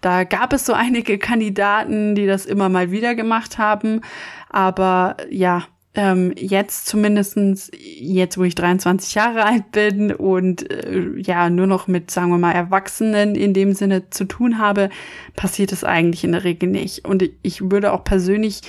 Da 0.00 0.24
gab 0.24 0.52
es 0.52 0.64
so 0.64 0.72
einige 0.72 1.18
Kandidaten, 1.18 2.14
die 2.14 2.26
das 2.26 2.46
immer 2.46 2.68
mal 2.68 2.90
wieder 2.90 3.14
gemacht 3.14 3.58
haben. 3.58 4.00
Aber 4.48 5.16
ja, 5.28 5.64
ähm, 6.00 6.32
jetzt 6.34 6.86
zumindestens 6.86 7.70
jetzt 7.76 8.38
wo 8.38 8.44
ich 8.44 8.54
23 8.54 9.14
Jahre 9.14 9.44
alt 9.44 9.70
bin 9.70 10.14
und 10.14 10.70
äh, 10.70 11.10
ja 11.18 11.50
nur 11.50 11.66
noch 11.66 11.88
mit, 11.88 12.10
sagen 12.10 12.30
wir 12.30 12.38
mal, 12.38 12.52
Erwachsenen 12.52 13.34
in 13.34 13.52
dem 13.52 13.74
Sinne 13.74 14.08
zu 14.08 14.24
tun 14.24 14.58
habe, 14.58 14.88
passiert 15.36 15.72
es 15.72 15.84
eigentlich 15.84 16.24
in 16.24 16.32
der 16.32 16.44
Regel 16.44 16.70
nicht. 16.70 17.04
Und 17.04 17.22
ich 17.42 17.70
würde 17.70 17.92
auch 17.92 18.02
persönlich 18.02 18.62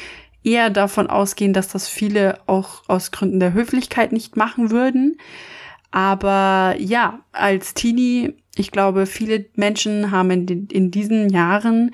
eher 0.43 0.69
davon 0.69 1.07
ausgehen, 1.07 1.53
dass 1.53 1.69
das 1.69 1.87
viele 1.87 2.39
auch 2.47 2.83
aus 2.89 3.11
Gründen 3.11 3.39
der 3.39 3.53
Höflichkeit 3.53 4.11
nicht 4.11 4.35
machen 4.35 4.69
würden. 4.69 5.17
Aber 5.91 6.75
ja, 6.79 7.21
als 7.31 7.73
Teenie, 7.73 8.35
ich 8.55 8.71
glaube, 8.71 9.05
viele 9.05 9.45
Menschen 9.55 10.11
haben 10.11 10.31
in, 10.31 10.67
in 10.67 10.91
diesen 10.91 11.29
Jahren 11.29 11.91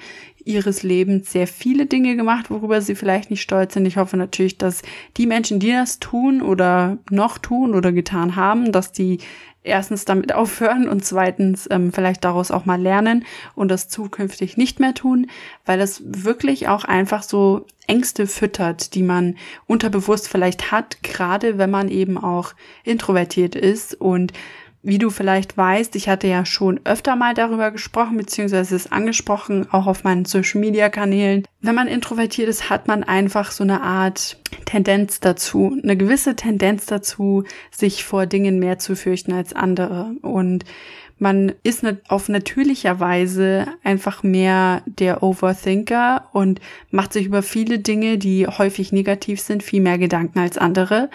ihres 0.47 0.83
Lebens 0.83 1.31
sehr 1.31 1.47
viele 1.47 1.86
Dinge 1.86 2.15
gemacht, 2.15 2.49
worüber 2.49 2.81
sie 2.81 2.95
vielleicht 2.95 3.29
nicht 3.29 3.41
stolz 3.41 3.73
sind. 3.73 3.86
Ich 3.86 3.97
hoffe 3.97 4.17
natürlich, 4.17 4.57
dass 4.57 4.81
die 5.17 5.27
Menschen, 5.27 5.60
die 5.60 5.71
das 5.71 5.99
tun 5.99 6.41
oder 6.41 6.97
noch 7.10 7.38
tun 7.38 7.75
oder 7.75 7.91
getan 7.91 8.36
haben, 8.36 8.71
dass 8.71 8.91
die 8.91 9.19
erstens 9.63 10.05
damit 10.05 10.33
aufhören 10.33 10.88
und 10.88 11.05
zweitens 11.05 11.67
ähm, 11.69 11.91
vielleicht 11.91 12.23
daraus 12.23 12.51
auch 12.51 12.65
mal 12.65 12.81
lernen 12.81 13.25
und 13.55 13.69
das 13.69 13.89
zukünftig 13.89 14.57
nicht 14.57 14.79
mehr 14.79 14.93
tun, 14.93 15.27
weil 15.65 15.81
es 15.81 16.01
wirklich 16.05 16.67
auch 16.67 16.86
einfach 16.86 17.23
so 17.23 17.65
Ängste 17.86 18.27
füttert, 18.27 18.95
die 18.95 19.03
man 19.03 19.36
unterbewusst 19.65 20.27
vielleicht 20.27 20.71
hat, 20.71 21.03
gerade 21.03 21.57
wenn 21.57 21.69
man 21.69 21.89
eben 21.89 22.17
auch 22.17 22.53
introvertiert 22.83 23.55
ist 23.55 23.93
und 23.99 24.33
wie 24.88 25.00
du 25.00 25.10
vielleicht 25.10 25.58
weißt, 25.58 25.97
ich 25.97 26.08
hatte 26.08 26.28
ja 26.28 26.45
schon 26.45 26.80
öfter 26.86 27.17
mal 27.17 27.34
darüber 27.34 27.71
gesprochen, 27.71 28.15
beziehungsweise 28.15 28.73
es 28.73 28.89
angesprochen, 28.89 29.67
auch 29.69 29.86
auf 29.86 30.06
meinen 30.06 30.23
Social 30.23 30.62
Media 30.62 30.88
Kanälen. 30.88 31.43
Wenn 31.60 31.76
man 31.76 31.89
introvertiert 31.89 32.47
ist, 32.47 32.69
hat 32.69 32.88
man 32.88 33.04
einfach 33.04 33.52
so 33.52 33.65
eine 33.65 33.82
Art 33.82 34.38
Tendenz 34.63 35.19
dazu, 35.19 35.78
eine 35.84 35.97
gewisse 35.97 36.38
Tendenz 36.38 36.86
dazu, 36.86 37.43
sich 37.69 38.06
vor 38.06 38.28
Dingen 38.28 38.60
mehr 38.60 38.80
zu 38.80 38.95
fürchten 38.95 39.34
als 39.34 39.52
andere. 39.52 40.15
Und 40.21 40.63
man 41.19 41.52
ist 41.63 41.86
auf 42.08 42.30
natürlicher 42.30 43.02
Weise 43.02 43.65
einfach 43.84 44.23
mehr 44.23 44.84
der 44.86 45.21
Overthinker 45.21 46.30
und 46.32 46.62
macht 46.91 47.12
sich 47.12 47.26
über 47.26 47.43
viele 47.43 47.80
Dinge, 47.80 48.17
die 48.17 48.47
häufig 48.47 48.93
negativ 48.93 49.41
sind, 49.41 49.63
viel 49.63 49.82
mehr 49.82 49.97
Gedanken 49.97 50.39
als 50.39 50.58
andere. 50.58 51.10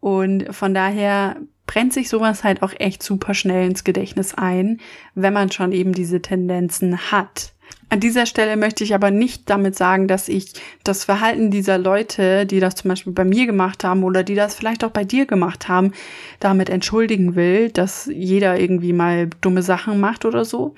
Und 0.00 0.54
von 0.54 0.74
daher 0.74 1.36
brennt 1.70 1.92
sich 1.92 2.08
sowas 2.08 2.42
halt 2.42 2.64
auch 2.64 2.72
echt 2.80 3.00
super 3.00 3.32
schnell 3.32 3.68
ins 3.68 3.84
Gedächtnis 3.84 4.34
ein, 4.34 4.80
wenn 5.14 5.32
man 5.32 5.52
schon 5.52 5.70
eben 5.70 5.92
diese 5.92 6.20
Tendenzen 6.20 7.12
hat. 7.12 7.52
An 7.88 8.00
dieser 8.00 8.26
Stelle 8.26 8.56
möchte 8.56 8.82
ich 8.82 8.92
aber 8.92 9.12
nicht 9.12 9.48
damit 9.48 9.76
sagen, 9.76 10.08
dass 10.08 10.28
ich 10.28 10.54
das 10.82 11.04
Verhalten 11.04 11.52
dieser 11.52 11.78
Leute, 11.78 12.44
die 12.44 12.58
das 12.58 12.74
zum 12.74 12.88
Beispiel 12.88 13.12
bei 13.12 13.24
mir 13.24 13.46
gemacht 13.46 13.84
haben 13.84 14.02
oder 14.02 14.24
die 14.24 14.34
das 14.34 14.56
vielleicht 14.56 14.82
auch 14.82 14.90
bei 14.90 15.04
dir 15.04 15.26
gemacht 15.26 15.68
haben, 15.68 15.92
damit 16.40 16.70
entschuldigen 16.70 17.36
will, 17.36 17.70
dass 17.70 18.10
jeder 18.12 18.58
irgendwie 18.58 18.92
mal 18.92 19.30
dumme 19.40 19.62
Sachen 19.62 20.00
macht 20.00 20.24
oder 20.24 20.44
so. 20.44 20.74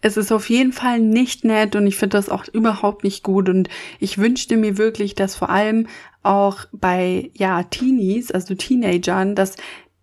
Es 0.00 0.16
ist 0.16 0.32
auf 0.32 0.48
jeden 0.48 0.72
Fall 0.72 1.00
nicht 1.00 1.44
nett 1.44 1.76
und 1.76 1.86
ich 1.86 1.98
finde 1.98 2.16
das 2.16 2.30
auch 2.30 2.48
überhaupt 2.48 3.04
nicht 3.04 3.22
gut 3.22 3.50
und 3.50 3.68
ich 3.98 4.16
wünschte 4.16 4.56
mir 4.56 4.78
wirklich, 4.78 5.14
dass 5.14 5.36
vor 5.36 5.50
allem 5.50 5.86
auch 6.22 6.64
bei 6.72 7.30
ja 7.34 7.62
Teenies, 7.64 8.30
also 8.30 8.54
Teenagern, 8.54 9.34
dass 9.34 9.56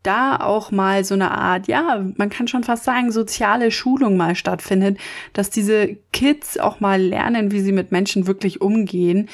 da 0.08 0.38
auch 0.38 0.72
mal 0.72 1.04
so 1.04 1.13
eine 1.13 1.32
Art, 1.32 1.67
ja, 1.67 2.04
man 2.15 2.30
kann 2.30 2.48
schon 2.48 2.63
fast 2.63 2.86
sagen, 2.86 3.12
soziale 3.12 3.72
Schulung 3.72 4.17
mal 4.17 4.36
stattfindet, 4.36 4.98
dass 5.34 5.50
diese 5.50 5.98
Kids 6.13 6.58
auch 6.58 6.80
mal 6.80 7.02
lernen, 7.02 7.52
wie 7.52 7.60
sie 7.60 7.74
mit 7.74 7.91
Menschen 7.91 8.26
wirklich 8.26 8.62
umgehen 8.62 9.28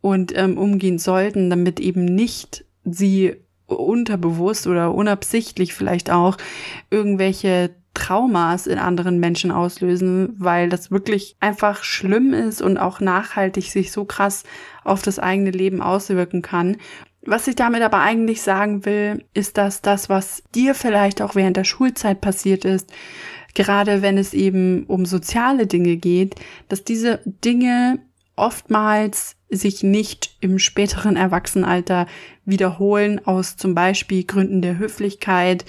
und 0.00 0.36
ähm, 0.36 0.56
umgehen 0.56 0.98
sollten, 0.98 1.50
damit 1.50 1.80
eben 1.80 2.04
nicht 2.04 2.64
sie 2.84 3.36
unterbewusst 3.66 4.66
oder 4.66 4.94
unabsichtlich 4.94 5.74
vielleicht 5.74 6.10
auch 6.10 6.36
irgendwelche 6.90 7.70
Traumas 7.94 8.66
in 8.66 8.78
anderen 8.78 9.18
Menschen 9.18 9.50
auslösen, 9.50 10.34
weil 10.38 10.68
das 10.68 10.90
wirklich 10.90 11.36
einfach 11.40 11.82
schlimm 11.82 12.32
ist 12.32 12.62
und 12.62 12.78
auch 12.78 13.00
nachhaltig 13.00 13.64
sich 13.64 13.90
so 13.90 14.04
krass 14.04 14.44
auf 14.84 15.02
das 15.02 15.18
eigene 15.18 15.50
Leben 15.50 15.82
auswirken 15.82 16.40
kann. 16.40 16.76
Was 17.22 17.46
ich 17.46 17.56
damit 17.56 17.82
aber 17.82 18.00
eigentlich 18.00 18.40
sagen 18.40 18.84
will, 18.86 19.24
ist, 19.34 19.58
dass 19.58 19.82
das, 19.82 20.08
was 20.08 20.42
dir 20.54 20.74
vielleicht 20.74 21.20
auch 21.20 21.34
während 21.34 21.56
der 21.56 21.64
Schulzeit 21.64 22.20
passiert 22.20 22.64
ist, 22.64 22.90
gerade 23.54 24.00
wenn 24.00 24.16
es 24.16 24.32
eben 24.32 24.84
um 24.84 25.04
soziale 25.04 25.66
Dinge 25.66 25.96
geht, 25.96 26.36
dass 26.68 26.84
diese 26.84 27.20
Dinge 27.24 27.98
oftmals 28.36 29.36
sich 29.50 29.82
nicht 29.82 30.36
im 30.40 30.58
späteren 30.58 31.16
Erwachsenenalter 31.16 32.06
wiederholen 32.44 33.20
aus 33.26 33.56
zum 33.56 33.74
Beispiel 33.74 34.24
Gründen 34.24 34.62
der 34.62 34.78
Höflichkeit 34.78 35.64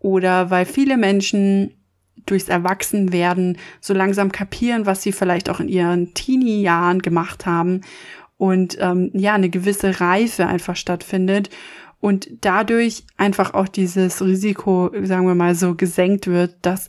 oder 0.00 0.50
weil 0.50 0.64
viele 0.64 0.96
Menschen 0.96 1.72
durchs 2.24 2.48
Erwachsenwerden 2.48 3.58
so 3.80 3.94
langsam 3.94 4.32
kapieren, 4.32 4.86
was 4.86 5.02
sie 5.02 5.12
vielleicht 5.12 5.48
auch 5.48 5.60
in 5.60 5.68
ihren 5.68 6.14
Teenie-Jahren 6.14 7.00
gemacht 7.00 7.46
haben 7.46 7.82
und 8.36 8.76
ähm, 8.80 9.10
ja, 9.14 9.34
eine 9.34 9.48
gewisse 9.48 10.00
Reife 10.00 10.46
einfach 10.46 10.76
stattfindet 10.76 11.50
und 12.00 12.28
dadurch 12.42 13.04
einfach 13.16 13.54
auch 13.54 13.68
dieses 13.68 14.22
Risiko, 14.22 14.90
sagen 15.02 15.26
wir 15.26 15.34
mal 15.34 15.54
so, 15.54 15.74
gesenkt 15.74 16.26
wird, 16.26 16.54
dass 16.62 16.88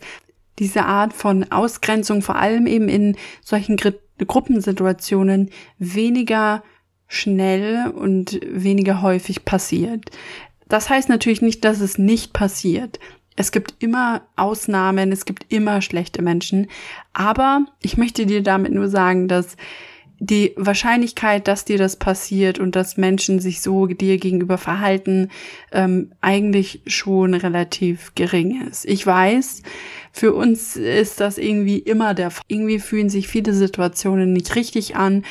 diese 0.60 0.86
Art 0.86 1.14
von 1.14 1.52
Ausgrenzung 1.52 2.22
vor 2.22 2.36
allem 2.36 2.68
eben 2.68 2.90
in 2.90 3.16
solchen 3.42 3.78
Gr 3.78 3.94
Gruppensituationen 4.26 5.52
weniger 5.78 6.64
schnell 7.08 7.92
und 7.92 8.40
weniger 8.50 9.04
häufig 9.04 9.46
passiert. 9.46 10.10
Das 10.68 10.90
heißt 10.90 11.08
natürlich 11.08 11.44
nicht, 11.44 11.64
dass 11.64 11.82
es 11.82 12.00
nicht 12.00 12.34
passiert. 12.34 13.00
Es 13.36 13.52
gibt 13.52 13.76
immer 13.78 14.24
Ausnahmen, 14.36 15.12
es 15.12 15.26
gibt 15.26 15.46
immer 15.54 15.84
schlechte 15.84 16.24
Menschen, 16.24 16.68
aber 17.14 17.68
ich 17.84 17.96
möchte 17.98 18.26
dir 18.26 18.42
damit 18.42 18.74
nur 18.74 18.90
sagen, 18.90 19.28
dass 19.28 19.56
die 20.20 20.54
Wahrscheinlichkeit, 20.58 21.48
dass 21.48 21.66
dir 21.66 21.78
das 21.78 21.96
passiert 21.96 22.60
und 22.60 22.76
dass 22.76 22.98
Menschen 22.98 23.40
sich 23.40 23.62
so 23.62 23.86
dir 23.86 24.18
gegenüber 24.18 24.58
verhalten, 24.58 25.30
ähm, 25.72 26.12
eigentlich 26.22 26.82
schon 26.88 27.34
relativ 27.34 28.14
gering 28.16 28.68
ist. 28.68 28.86
Ich 28.86 29.06
weiß, 29.06 29.62
für 30.12 30.34
uns 30.34 30.76
ist 30.76 31.20
das 31.20 31.38
irgendwie 31.38 31.78
immer 31.78 32.14
der 32.14 32.32
Fall. 32.32 32.44
Irgendwie 32.48 32.80
fühlen 32.80 33.10
sich 33.10 33.28
viele 33.28 33.54
Situationen 33.54 34.34
nicht 34.34 34.56
richtig 34.56 34.96
an 34.96 35.24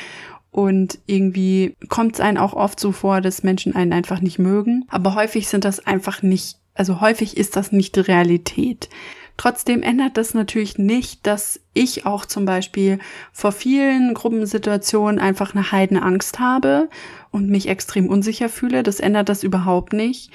und 0.51 0.99
irgendwie 1.05 1.75
kommt 1.89 2.15
es 2.15 2.19
einen 2.21 2.37
auch 2.37 2.53
oft 2.53 2.79
so 2.79 2.91
vor, 2.91 3.21
dass 3.21 3.43
Menschen 3.43 3.75
einen 3.75 3.93
einfach 3.93 4.21
nicht 4.21 4.39
mögen. 4.39 4.85
Aber 4.87 5.15
häufig 5.15 5.49
sind 5.49 5.65
das 5.65 5.85
einfach 5.85 6.23
nicht, 6.23 6.57
also 6.73 7.01
häufig 7.01 7.37
ist 7.37 7.55
das 7.55 7.71
nicht 7.71 7.95
die 7.95 8.01
Realität. 8.01 8.89
Trotzdem 9.37 9.83
ändert 9.83 10.17
das 10.17 10.33
natürlich 10.33 10.79
nicht, 10.79 11.25
dass 11.27 11.59
ich 11.73 12.07
auch 12.07 12.25
zum 12.25 12.45
Beispiel 12.45 12.97
vor 13.31 13.51
vielen 13.51 14.15
Gruppensituationen 14.15 15.19
einfach 15.19 15.53
eine 15.53 15.71
heidene 15.71 16.01
Angst 16.01 16.39
habe 16.39 16.89
und 17.29 17.47
mich 17.47 17.67
extrem 17.67 18.09
unsicher 18.09 18.49
fühle. 18.49 18.81
Das 18.81 18.99
ändert 18.99 19.29
das 19.29 19.43
überhaupt 19.43 19.93
nicht. 19.93 20.31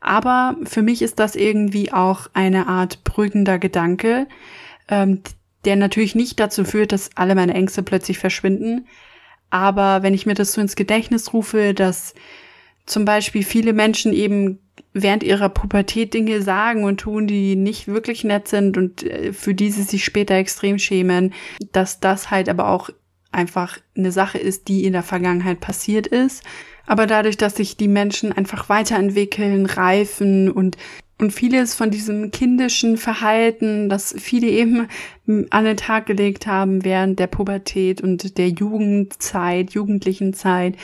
Aber 0.00 0.56
für 0.64 0.82
mich 0.82 1.00
ist 1.00 1.18
das 1.18 1.34
irgendwie 1.34 1.92
auch 1.92 2.26
eine 2.34 2.66
Art 2.66 3.04
beruhigender 3.04 3.58
Gedanke, 3.58 4.26
ähm, 4.88 5.22
der 5.64 5.76
natürlich 5.76 6.14
nicht 6.14 6.38
dazu 6.38 6.64
führt, 6.64 6.92
dass 6.92 7.10
alle 7.16 7.34
meine 7.34 7.54
Ängste 7.54 7.82
plötzlich 7.82 8.18
verschwinden. 8.18 8.86
Aber 9.48 10.02
wenn 10.02 10.12
ich 10.12 10.26
mir 10.26 10.34
das 10.34 10.52
so 10.52 10.60
ins 10.60 10.76
Gedächtnis 10.76 11.32
rufe, 11.32 11.72
dass 11.72 12.14
zum 12.84 13.04
Beispiel 13.04 13.44
viele 13.44 13.72
Menschen 13.72 14.12
eben 14.12 14.58
während 14.94 15.22
ihrer 15.22 15.48
Pubertät 15.48 16.14
Dinge 16.14 16.42
sagen 16.42 16.84
und 16.84 17.00
tun, 17.00 17.26
die 17.26 17.56
nicht 17.56 17.88
wirklich 17.88 18.24
nett 18.24 18.48
sind 18.48 18.76
und 18.76 19.02
äh, 19.04 19.32
für 19.32 19.54
die 19.54 19.70
sie 19.70 19.82
sich 19.82 20.04
später 20.04 20.34
extrem 20.34 20.78
schämen, 20.78 21.32
dass 21.72 22.00
das 22.00 22.30
halt 22.30 22.48
aber 22.48 22.68
auch 22.68 22.90
einfach 23.30 23.78
eine 23.96 24.12
Sache 24.12 24.38
ist, 24.38 24.68
die 24.68 24.84
in 24.84 24.92
der 24.92 25.02
Vergangenheit 25.02 25.60
passiert 25.60 26.06
ist. 26.06 26.44
Aber 26.86 27.06
dadurch, 27.06 27.36
dass 27.36 27.56
sich 27.56 27.76
die 27.76 27.88
Menschen 27.88 28.32
einfach 28.32 28.68
weiterentwickeln, 28.68 29.66
reifen 29.66 30.50
und 30.50 30.76
und 31.22 31.30
vieles 31.30 31.74
von 31.74 31.90
diesem 31.90 32.32
kindischen 32.32 32.96
Verhalten, 32.96 33.88
das 33.88 34.12
viele 34.18 34.48
eben 34.48 34.88
an 35.50 35.64
den 35.64 35.76
Tag 35.76 36.06
gelegt 36.06 36.48
haben 36.48 36.84
während 36.84 37.20
der 37.20 37.28
Pubertät 37.28 38.00
und 38.00 38.36
der 38.38 38.48
Jugendzeit, 38.48 39.70
jugendlichen 39.70 40.34
Zeit, 40.34 40.74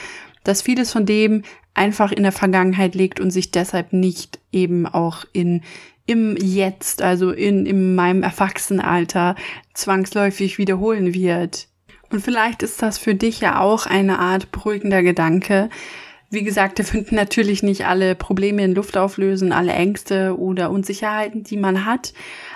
dass 0.44 0.62
vieles 0.62 0.92
von 0.92 1.06
dem 1.06 1.42
einfach 1.78 2.12
in 2.12 2.24
der 2.24 2.32
Vergangenheit 2.32 2.94
liegt 2.94 3.20
und 3.20 3.30
sich 3.30 3.50
deshalb 3.50 3.92
nicht 3.92 4.38
eben 4.52 4.86
auch 4.86 5.24
in 5.32 5.62
im 6.08 6.36
Jetzt, 6.38 7.02
also 7.02 7.32
in, 7.32 7.66
in 7.66 7.94
meinem 7.94 8.22
Erwachsenenalter 8.22 9.36
zwangsläufig 9.74 10.56
wiederholen 10.56 11.12
wird. 11.12 11.68
Und 12.10 12.22
vielleicht 12.22 12.62
ist 12.62 12.80
das 12.80 12.96
für 12.96 13.14
dich 13.14 13.40
ja 13.40 13.60
auch 13.60 13.84
eine 13.84 14.18
Art 14.18 14.50
beruhigender 14.50 15.02
Gedanke. 15.02 15.68
Wie 16.30 16.42
gesagt, 16.42 16.78
wir 16.78 16.86
finden 16.86 17.14
natürlich 17.14 17.62
nicht 17.62 17.86
alle 17.86 18.14
Probleme 18.14 18.64
in 18.64 18.74
Luft 18.74 18.96
auflösen, 18.96 19.52
alle 19.52 19.72
Ängste 19.72 20.38
oder 20.38 20.70
Unsicherheiten, 20.70 21.44
die 21.44 21.58
man 21.58 21.84
hat. 21.84 22.14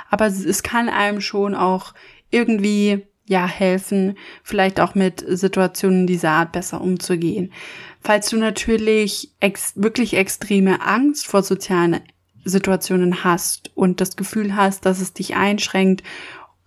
Aber 0.09 0.27
es 0.27 0.63
kann 0.63 0.89
einem 0.89 1.21
schon 1.21 1.55
auch 1.55 1.93
irgendwie 2.31 3.07
ja 3.33 3.47
helfen, 3.47 4.17
vielleicht 4.45 4.79
auch 4.79 4.95
mit 4.95 5.25
Situationen 5.27 6.07
dieser 6.07 6.31
Art 6.31 6.53
besser 6.53 6.81
umzugehen. 6.81 7.53
Falls 8.01 8.29
du 8.29 8.37
natürlich 8.37 9.33
ex 9.41 9.73
wirklich 9.77 10.15
extreme 10.15 10.81
Angst 10.83 11.27
vor 11.27 11.43
sozialen 11.43 12.01
Situationen 12.45 13.25
hast 13.25 13.71
und 13.75 14.01
das 14.01 14.17
Gefühl 14.17 14.57
hast, 14.57 14.87
dass 14.87 15.01
es 15.01 15.13
dich 15.13 15.37
einschränkt 15.37 16.03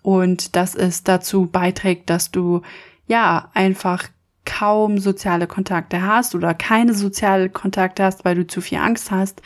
und 0.02 0.56
dass 0.56 0.76
es 0.76 1.04
dazu 1.04 1.48
beiträgt, 1.48 2.10
dass 2.10 2.32
du 2.32 2.62
ja 3.08 3.50
einfach 3.54 4.10
kaum 4.46 5.00
soziale 5.00 5.48
Kontakte 5.48 6.04
hast 6.04 6.36
oder 6.36 6.54
keine 6.54 6.94
soziale 6.94 7.50
Kontakte 7.50 8.04
hast, 8.04 8.24
weil 8.24 8.36
du 8.36 8.48
zu 8.48 8.62
viel 8.62 8.78
Angst 8.78 9.12
hast, 9.12 9.42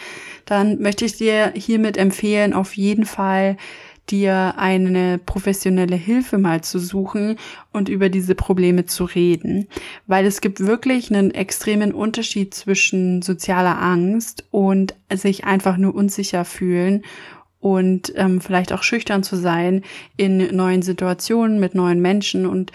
dann 0.45 0.81
möchte 0.81 1.05
ich 1.05 1.17
dir 1.17 1.53
hiermit 1.55 1.97
empfehlen, 1.97 2.53
auf 2.53 2.75
jeden 2.75 3.05
Fall 3.05 3.57
dir 4.11 4.55
eine 4.57 5.17
professionelle 5.17 5.95
Hilfe 5.95 6.37
mal 6.37 6.61
zu 6.61 6.79
suchen 6.79 7.37
und 7.71 7.89
über 7.89 8.09
diese 8.09 8.35
Probleme 8.35 8.85
zu 8.85 9.05
reden, 9.05 9.67
weil 10.07 10.25
es 10.25 10.41
gibt 10.41 10.59
wirklich 10.59 11.11
einen 11.11 11.31
extremen 11.31 11.93
Unterschied 11.93 12.53
zwischen 12.53 13.21
sozialer 13.21 13.81
Angst 13.81 14.45
und 14.51 14.95
sich 15.13 15.45
einfach 15.45 15.77
nur 15.77 15.95
unsicher 15.95 16.45
fühlen 16.45 17.03
und 17.59 18.13
ähm, 18.15 18.39
vielleicht 18.39 18.71
auch 18.71 18.83
schüchtern 18.83 19.23
zu 19.23 19.35
sein 19.35 19.83
in 20.15 20.55
neuen 20.55 20.81
Situationen 20.81 21.59
mit 21.59 21.75
neuen 21.75 22.01
Menschen. 22.01 22.45
Und 22.45 22.71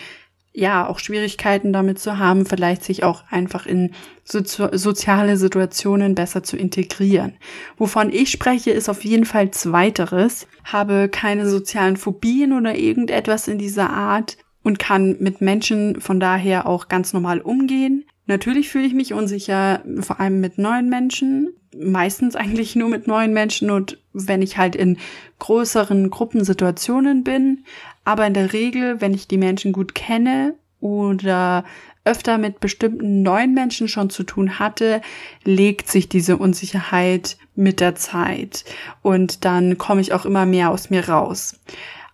ja 0.54 0.86
auch 0.86 1.00
Schwierigkeiten 1.00 1.72
damit 1.72 1.98
zu 1.98 2.18
haben, 2.18 2.46
vielleicht 2.46 2.84
sich 2.84 3.02
auch 3.02 3.24
einfach 3.28 3.66
in 3.66 3.92
so 4.22 4.40
soziale 4.42 5.36
Situationen 5.36 6.14
besser 6.14 6.42
zu 6.44 6.56
integrieren. 6.56 7.34
Wovon 7.76 8.10
ich 8.10 8.30
spreche, 8.30 8.70
ist 8.70 8.88
auf 8.88 9.04
jeden 9.04 9.26
Fall 9.26 9.50
zweiteres. 9.50 10.46
Habe 10.64 11.08
keine 11.10 11.48
sozialen 11.48 11.96
Phobien 11.96 12.52
oder 12.52 12.76
irgendetwas 12.76 13.48
in 13.48 13.58
dieser 13.58 13.90
Art 13.90 14.38
und 14.62 14.78
kann 14.78 15.16
mit 15.18 15.40
Menschen 15.40 16.00
von 16.00 16.20
daher 16.20 16.66
auch 16.66 16.88
ganz 16.88 17.12
normal 17.12 17.40
umgehen. 17.40 18.04
Natürlich 18.26 18.70
fühle 18.70 18.86
ich 18.86 18.94
mich 18.94 19.12
unsicher, 19.12 19.82
vor 20.00 20.20
allem 20.20 20.40
mit 20.40 20.56
neuen 20.56 20.88
Menschen, 20.88 21.52
meistens 21.76 22.36
eigentlich 22.36 22.76
nur 22.76 22.88
mit 22.88 23.06
neuen 23.06 23.32
Menschen 23.32 23.70
und 23.70 23.98
wenn 24.12 24.40
ich 24.40 24.56
halt 24.56 24.76
in 24.76 24.98
größeren 25.40 26.08
Gruppensituationen 26.08 27.24
bin. 27.24 27.64
Aber 28.04 28.26
in 28.26 28.34
der 28.34 28.52
Regel, 28.52 29.00
wenn 29.00 29.14
ich 29.14 29.28
die 29.28 29.38
Menschen 29.38 29.72
gut 29.72 29.94
kenne 29.94 30.54
oder 30.80 31.64
öfter 32.04 32.36
mit 32.36 32.60
bestimmten 32.60 33.22
neuen 33.22 33.54
Menschen 33.54 33.88
schon 33.88 34.10
zu 34.10 34.24
tun 34.24 34.58
hatte, 34.58 35.00
legt 35.44 35.90
sich 35.90 36.08
diese 36.08 36.36
Unsicherheit 36.36 37.38
mit 37.54 37.80
der 37.80 37.94
Zeit 37.94 38.64
und 39.00 39.44
dann 39.44 39.78
komme 39.78 40.02
ich 40.02 40.12
auch 40.12 40.26
immer 40.26 40.44
mehr 40.44 40.70
aus 40.70 40.90
mir 40.90 41.08
raus. 41.08 41.58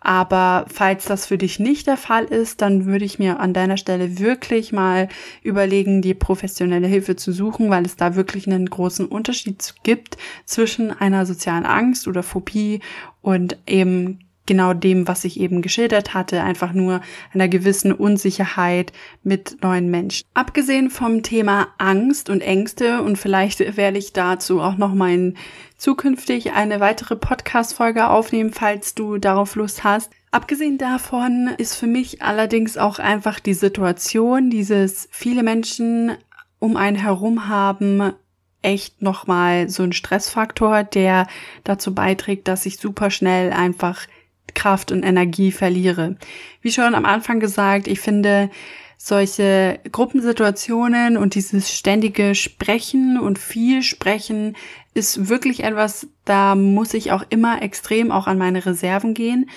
Aber 0.02 0.64
falls 0.72 1.04
das 1.04 1.26
für 1.26 1.36
dich 1.36 1.58
nicht 1.58 1.86
der 1.86 1.98
Fall 1.98 2.24
ist, 2.24 2.62
dann 2.62 2.86
würde 2.86 3.04
ich 3.04 3.18
mir 3.18 3.38
an 3.38 3.52
deiner 3.52 3.76
Stelle 3.76 4.18
wirklich 4.18 4.72
mal 4.72 5.08
überlegen, 5.42 6.00
die 6.00 6.14
professionelle 6.14 6.86
Hilfe 6.86 7.16
zu 7.16 7.32
suchen, 7.32 7.68
weil 7.68 7.84
es 7.84 7.96
da 7.96 8.14
wirklich 8.14 8.46
einen 8.46 8.70
großen 8.70 9.06
Unterschied 9.06 9.74
gibt 9.82 10.16
zwischen 10.46 10.90
einer 10.90 11.26
sozialen 11.26 11.66
Angst 11.66 12.08
oder 12.08 12.22
Phobie 12.22 12.80
und 13.20 13.58
eben 13.66 14.20
genau 14.50 14.74
dem, 14.74 15.06
was 15.06 15.24
ich 15.24 15.38
eben 15.38 15.62
geschildert 15.62 16.12
hatte, 16.12 16.42
einfach 16.42 16.72
nur 16.72 17.02
einer 17.32 17.46
gewissen 17.46 17.92
Unsicherheit 17.92 18.92
mit 19.22 19.62
neuen 19.62 19.92
Menschen. 19.92 20.26
Abgesehen 20.34 20.90
vom 20.90 21.22
Thema 21.22 21.68
Angst 21.78 22.28
und 22.28 22.40
Ängste 22.40 23.00
und 23.02 23.16
vielleicht 23.16 23.76
werde 23.76 23.98
ich 23.98 24.12
dazu 24.12 24.60
auch 24.60 24.76
noch 24.76 24.92
mal 24.92 25.34
zukünftig 25.76 26.50
eine 26.50 26.80
weitere 26.80 27.14
Podcast-Folge 27.14 28.08
aufnehmen, 28.08 28.52
falls 28.52 28.96
du 28.96 29.18
darauf 29.18 29.54
Lust 29.54 29.84
hast. 29.84 30.10
Abgesehen 30.32 30.78
davon 30.78 31.50
ist 31.58 31.76
für 31.76 31.86
mich 31.86 32.20
allerdings 32.20 32.76
auch 32.76 32.98
einfach 32.98 33.38
die 33.38 33.54
Situation, 33.54 34.50
dieses 34.50 35.08
viele 35.12 35.44
Menschen 35.44 36.16
um 36.58 36.76
einen 36.76 36.96
herum 36.96 37.46
haben, 37.46 38.14
echt 38.62 39.00
nochmal 39.00 39.68
so 39.68 39.84
ein 39.84 39.92
Stressfaktor, 39.92 40.82
der 40.82 41.28
dazu 41.62 41.94
beiträgt, 41.94 42.48
dass 42.48 42.66
ich 42.66 42.78
super 42.78 43.10
schnell 43.10 43.52
einfach 43.52 44.06
Kraft 44.54 44.92
und 44.92 45.02
Energie 45.02 45.52
verliere. 45.52 46.16
Wie 46.62 46.72
schon 46.72 46.94
am 46.94 47.04
Anfang 47.04 47.40
gesagt, 47.40 47.88
ich 47.88 48.00
finde 48.00 48.50
solche 49.02 49.80
Gruppensituationen 49.90 51.16
und 51.16 51.34
dieses 51.34 51.72
ständige 51.72 52.34
Sprechen 52.34 53.18
und 53.18 53.38
viel 53.38 53.82
Sprechen 53.82 54.56
ist 54.92 55.28
wirklich 55.28 55.64
etwas, 55.64 56.06
da 56.26 56.54
muss 56.54 56.92
ich 56.92 57.10
auch 57.10 57.24
immer 57.30 57.62
extrem 57.62 58.10
auch 58.10 58.26
an 58.26 58.36
meine 58.36 58.66
Reserven 58.66 59.14
gehen. 59.14 59.48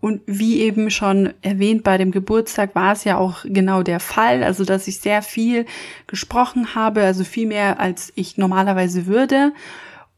Und 0.00 0.22
wie 0.26 0.60
eben 0.60 0.90
schon 0.90 1.32
erwähnt, 1.42 1.82
bei 1.82 1.98
dem 1.98 2.10
Geburtstag 2.10 2.74
war 2.74 2.92
es 2.92 3.04
ja 3.04 3.18
auch 3.18 3.44
genau 3.44 3.82
der 3.82 4.00
Fall, 4.00 4.42
also 4.42 4.64
dass 4.64 4.88
ich 4.88 4.98
sehr 4.98 5.22
viel 5.22 5.66
gesprochen 6.06 6.74
habe, 6.74 7.02
also 7.02 7.24
viel 7.24 7.46
mehr 7.46 7.80
als 7.80 8.12
ich 8.16 8.38
normalerweise 8.38 9.06
würde. 9.06 9.52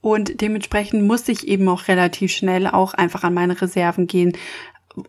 Und 0.02 0.40
dementsprechend 0.40 1.04
musste 1.04 1.32
ich 1.32 1.48
eben 1.48 1.68
auch 1.68 1.88
relativ 1.88 2.32
schnell 2.32 2.66
auch 2.66 2.92
einfach 2.92 3.22
an 3.22 3.32
meine 3.32 3.62
Reserven 3.62 4.06
gehen. 4.06 4.36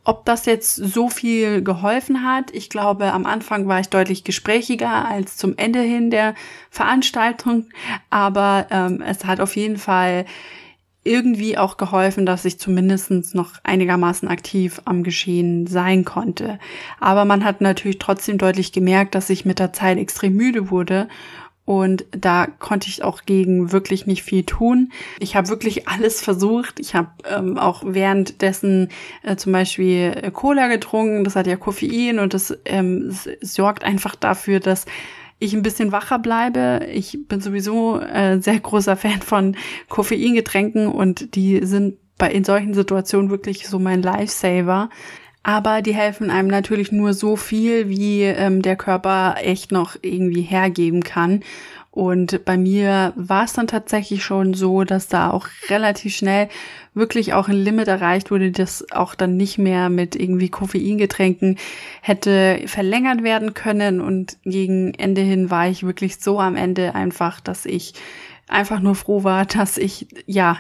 Ob 0.06 0.24
das 0.24 0.46
jetzt 0.46 0.76
so 0.76 1.10
viel 1.10 1.62
geholfen 1.62 2.24
hat, 2.24 2.52
ich 2.52 2.70
glaube, 2.70 3.12
am 3.12 3.26
Anfang 3.26 3.68
war 3.68 3.82
ich 3.82 3.90
deutlich 3.90 4.24
gesprächiger 4.24 5.06
als 5.06 5.36
zum 5.36 5.58
Ende 5.58 5.82
hin 5.82 6.10
der 6.10 6.36
Veranstaltung, 6.70 7.66
aber 8.10 8.68
ähm, 8.70 9.04
es 9.06 9.26
hat 9.26 9.42
auf 9.42 9.58
jeden 9.58 9.78
Fall 9.78 10.26
irgendwie 11.04 11.58
auch 11.58 11.76
geholfen, 11.76 12.26
dass 12.26 12.46
ich 12.46 12.60
zumindest 12.60 13.12
noch 13.36 13.54
einigermaßen 13.64 14.30
aktiv 14.30 14.82
am 14.86 15.04
Geschehen 15.04 15.68
sein 15.68 16.06
konnte. 16.06 16.60
Aber 17.02 17.26
man 17.26 17.44
hat 17.44 17.60
natürlich 17.60 18.00
trotzdem 18.00 18.38
deutlich 18.38 18.72
gemerkt, 18.72 19.16
dass 19.16 19.30
ich 19.30 19.44
mit 19.44 19.60
der 19.60 19.74
Zeit 19.74 19.98
extrem 19.98 20.36
müde 20.36 20.70
wurde 20.70 21.10
und 21.66 22.06
da 22.12 22.48
konnte 22.60 22.90
ich 22.90 23.04
auch 23.04 23.24
gegen 23.26 23.72
wirklich 23.72 24.06
nicht 24.06 24.24
viel 24.24 24.44
tun. 24.44 24.92
Ich 25.20 25.36
habe 25.38 25.48
wirklich 25.48 25.88
alles 25.88 26.22
versucht. 26.22 26.80
Ich 26.80 26.94
habe 26.94 27.10
ähm, 27.30 27.58
auch 27.58 27.84
währenddessen 27.86 28.90
äh, 29.22 29.38
zum 29.38 29.54
Beispiel 29.54 30.14
äh, 30.22 30.32
Cola 30.32 30.68
getrunken. 30.68 31.24
Das 31.24 31.38
hat 31.38 31.48
ja 31.48 31.56
Koffein 31.56 32.20
und 32.20 32.34
das 32.34 32.58
ähm, 32.66 33.16
sorgt 33.42 33.86
einfach 33.86 34.16
dafür, 34.16 34.60
dass 34.60 34.86
ich 35.40 35.54
ein 35.54 35.62
bisschen 35.62 35.94
wacher 35.94 36.20
bleibe. 36.20 36.86
Ich 36.92 37.18
bin 37.28 37.40
sowieso 37.40 38.00
äh, 38.00 38.40
sehr 38.42 38.60
großer 38.60 38.98
Fan 38.98 39.22
von 39.22 39.56
Koffeingetränken 39.88 40.88
und 40.88 41.36
die 41.36 41.66
sind 41.66 41.98
bei 42.18 42.32
in 42.32 42.44
solchen 42.44 42.74
Situationen 42.74 43.30
wirklich 43.30 43.68
so 43.68 43.80
mein 43.80 44.02
Lifesaver 44.02 44.90
aber 45.44 45.82
die 45.82 45.94
helfen 45.94 46.30
einem 46.30 46.48
natürlich 46.48 46.92
nur 46.92 47.14
so 47.14 47.36
viel, 47.36 47.90
wie 47.90 48.24
ähm, 48.24 48.62
der 48.62 48.78
Körper 48.78 49.36
echt 49.42 49.72
noch 49.72 49.98
irgendwie 50.02 50.42
hergeben 50.42 51.04
kann. 51.04 51.42
Und 51.92 52.44
bei 52.44 52.58
mir 52.58 53.14
war 53.16 53.44
es 53.44 53.54
dann 53.54 53.68
tatsächlich 53.68 54.24
schon 54.24 54.56
so, 54.56 54.84
dass 54.84 55.10
da 55.10 55.30
auch 55.30 55.48
relativ 55.70 56.16
schnell 56.16 56.50
wirklich 56.96 57.34
auch 57.34 57.50
ein 57.50 57.56
Limit 57.56 57.88
erreicht 57.88 58.32
wurde, 58.32 58.52
das 58.52 58.92
auch 58.92 59.14
dann 59.14 59.38
nicht 59.38 59.60
mehr 59.60 59.90
mit 59.90 60.16
irgendwie 60.16 60.50
Koffeingetränken 60.50 61.60
hätte 62.02 62.62
verlängert 62.66 63.22
werden 63.22 63.54
können. 63.54 64.02
Und 64.02 64.38
gegen 64.44 64.96
Ende 64.96 65.22
hin 65.22 65.52
war 65.52 65.68
ich 65.68 65.86
wirklich 65.86 66.18
so 66.20 66.40
am 66.40 66.56
Ende 66.56 66.96
einfach, 66.96 67.40
dass 67.42 67.68
ich 67.68 67.94
einfach 68.48 68.80
nur 68.80 68.96
froh 68.96 69.24
war, 69.24 69.46
dass 69.46 69.78
ich 69.78 70.08
ja 70.26 70.58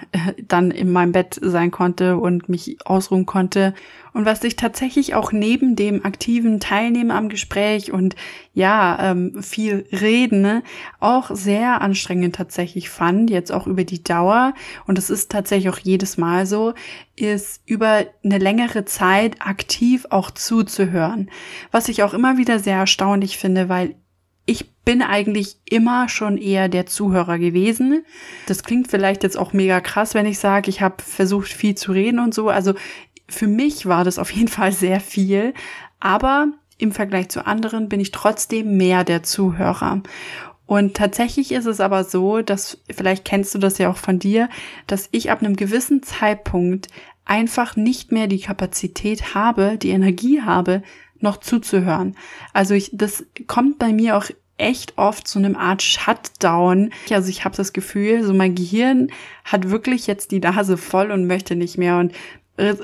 dann 0.48 0.72
in 0.72 0.92
meinem 0.92 1.12
Bett 1.12 1.40
sein 1.42 1.72
konnte 1.72 2.18
und 2.18 2.50
mich 2.50 2.78
ausruhen 2.86 3.26
konnte. 3.26 3.74
Und 4.14 4.26
was 4.26 4.44
ich 4.44 4.56
tatsächlich 4.56 5.16
auch 5.16 5.32
neben 5.32 5.76
dem 5.76 6.06
aktiven 6.06 6.60
Teilnehmen 6.60 7.12
am 7.12 7.30
Gespräch 7.30 7.92
und 7.92 8.16
ja, 8.54 9.12
ähm, 9.12 9.42
viel 9.42 9.88
Reden 9.92 10.42
ne, 10.42 10.64
auch 11.00 11.32
sehr 11.34 11.82
anstrengend 11.82 12.36
tatsächlich 12.36 12.90
fand, 12.90 13.30
jetzt 13.30 13.52
auch 13.52 13.66
über 13.66 13.84
die 13.84 14.04
Dauer, 14.04 14.54
und 14.86 14.98
es 14.98 15.10
ist 15.10 15.32
tatsächlich 15.32 15.70
auch 15.70 15.80
jedes 15.80 16.18
Mal 16.18 16.46
so, 16.46 16.74
ist 17.16 17.62
über 17.66 18.06
eine 18.24 18.38
längere 18.38 18.86
Zeit 18.86 19.38
aktiv 19.40 20.06
auch 20.10 20.30
zuzuhören. 20.32 21.30
Was 21.72 21.90
ich 21.90 22.04
auch 22.04 22.14
immer 22.14 22.38
wieder 22.38 22.60
sehr 22.60 22.78
erstaunlich 22.78 23.38
finde, 23.38 23.68
weil 23.68 23.96
bin 24.86 25.02
eigentlich 25.02 25.58
immer 25.70 26.10
schon 26.10 26.38
eher 26.38 26.68
der 26.68 26.86
Zuhörer 26.86 27.40
gewesen. 27.40 28.06
Das 28.48 28.64
klingt 28.64 28.90
vielleicht 28.90 29.24
jetzt 29.24 29.38
auch 29.38 29.54
mega 29.54 29.80
krass, 29.80 30.14
wenn 30.14 30.26
ich 30.26 30.40
sage, 30.40 30.70
ich 30.70 30.82
habe 30.82 31.02
versucht 31.02 31.52
viel 31.52 31.76
zu 31.76 31.92
reden 31.92 32.20
und 32.20 32.34
so. 32.34 32.50
Also 32.50 32.74
für 33.30 33.48
mich 33.48 33.86
war 33.86 34.04
das 34.04 34.20
auf 34.20 34.32
jeden 34.32 34.50
Fall 34.50 34.72
sehr 34.72 35.00
viel, 35.00 35.54
aber 36.00 36.48
im 36.78 36.92
Vergleich 36.92 37.30
zu 37.30 37.46
anderen 37.46 37.88
bin 37.88 38.00
ich 38.00 38.12
trotzdem 38.12 38.78
mehr 38.78 39.04
der 39.04 39.24
Zuhörer. 39.24 40.02
Und 40.66 40.96
tatsächlich 40.96 41.52
ist 41.52 41.66
es 41.66 41.80
aber 41.80 42.04
so, 42.04 42.42
dass, 42.42 42.82
vielleicht 42.90 43.26
kennst 43.26 43.54
du 43.54 43.60
das 43.60 43.78
ja 43.78 43.90
auch 43.90 43.98
von 43.98 44.20
dir, 44.20 44.50
dass 44.88 45.08
ich 45.12 45.30
ab 45.30 45.42
einem 45.42 45.56
gewissen 45.56 46.04
Zeitpunkt 46.04 46.88
einfach 47.26 47.76
nicht 47.76 48.12
mehr 48.12 48.28
die 48.28 48.40
Kapazität 48.40 49.34
habe, 49.36 49.78
die 49.78 49.90
Energie 49.90 50.42
habe, 50.42 50.84
noch 51.20 51.38
zuzuhören. 51.38 52.16
Also 52.52 52.74
ich, 52.74 52.92
das 52.94 53.26
kommt 53.48 53.80
bei 53.80 53.94
mir 53.94 54.18
auch 54.18 54.26
echt 54.58 54.98
oft 54.98 55.28
zu 55.28 55.40
einem 55.40 55.56
Art 55.56 55.82
Shutdown. 55.82 56.92
Also 57.10 57.30
ich 57.30 57.46
habe 57.46 57.56
das 57.56 57.74
Gefühl, 57.74 58.24
so 58.24 58.34
mein 58.34 58.56
Gehirn 58.56 59.10
hat 59.44 59.70
wirklich 59.70 60.08
jetzt 60.08 60.32
die 60.32 60.40
Nase 60.40 60.78
voll 60.78 61.12
und 61.12 61.28
möchte 61.28 61.56
nicht 61.56 61.78
mehr 61.78 61.98
und 61.98 62.14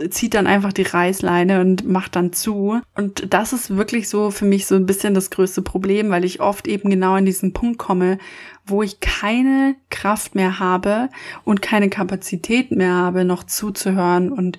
zieht 0.10 0.34
dann 0.34 0.47
einfach 0.47 0.73
die 0.73 0.82
Reißleine 0.82 1.62
und 1.62 1.88
macht 1.88 2.15
dann 2.15 2.34
zu. 2.34 2.82
Und 2.95 3.32
das 3.34 3.53
ist 3.53 3.77
wirklich 3.77 4.10
so 4.10 4.32
für 4.32 4.45
mich 4.45 4.65
so 4.65 4.73
ein 4.73 4.88
bisschen 4.88 5.13
das 5.13 5.29
größte 5.29 5.62
Problem, 5.62 6.10
weil 6.10 6.25
ich 6.25 6.41
oft 6.41 6.67
eben 6.67 6.89
genau 6.89 7.13
an 7.13 7.25
diesen 7.25 7.53
Punkt 7.53 7.77
komme, 7.77 8.17
wo 8.65 8.82
ich 8.82 8.99
keine 8.99 9.75
Kraft 9.91 10.34
mehr 10.34 10.60
habe 10.60 11.10
und 11.45 11.62
keine 11.62 11.89
Kapazität 11.89 12.71
mehr 12.71 12.93
habe, 12.93 13.25
noch 13.25 13.43
zuzuhören 13.43 14.32
und 14.32 14.58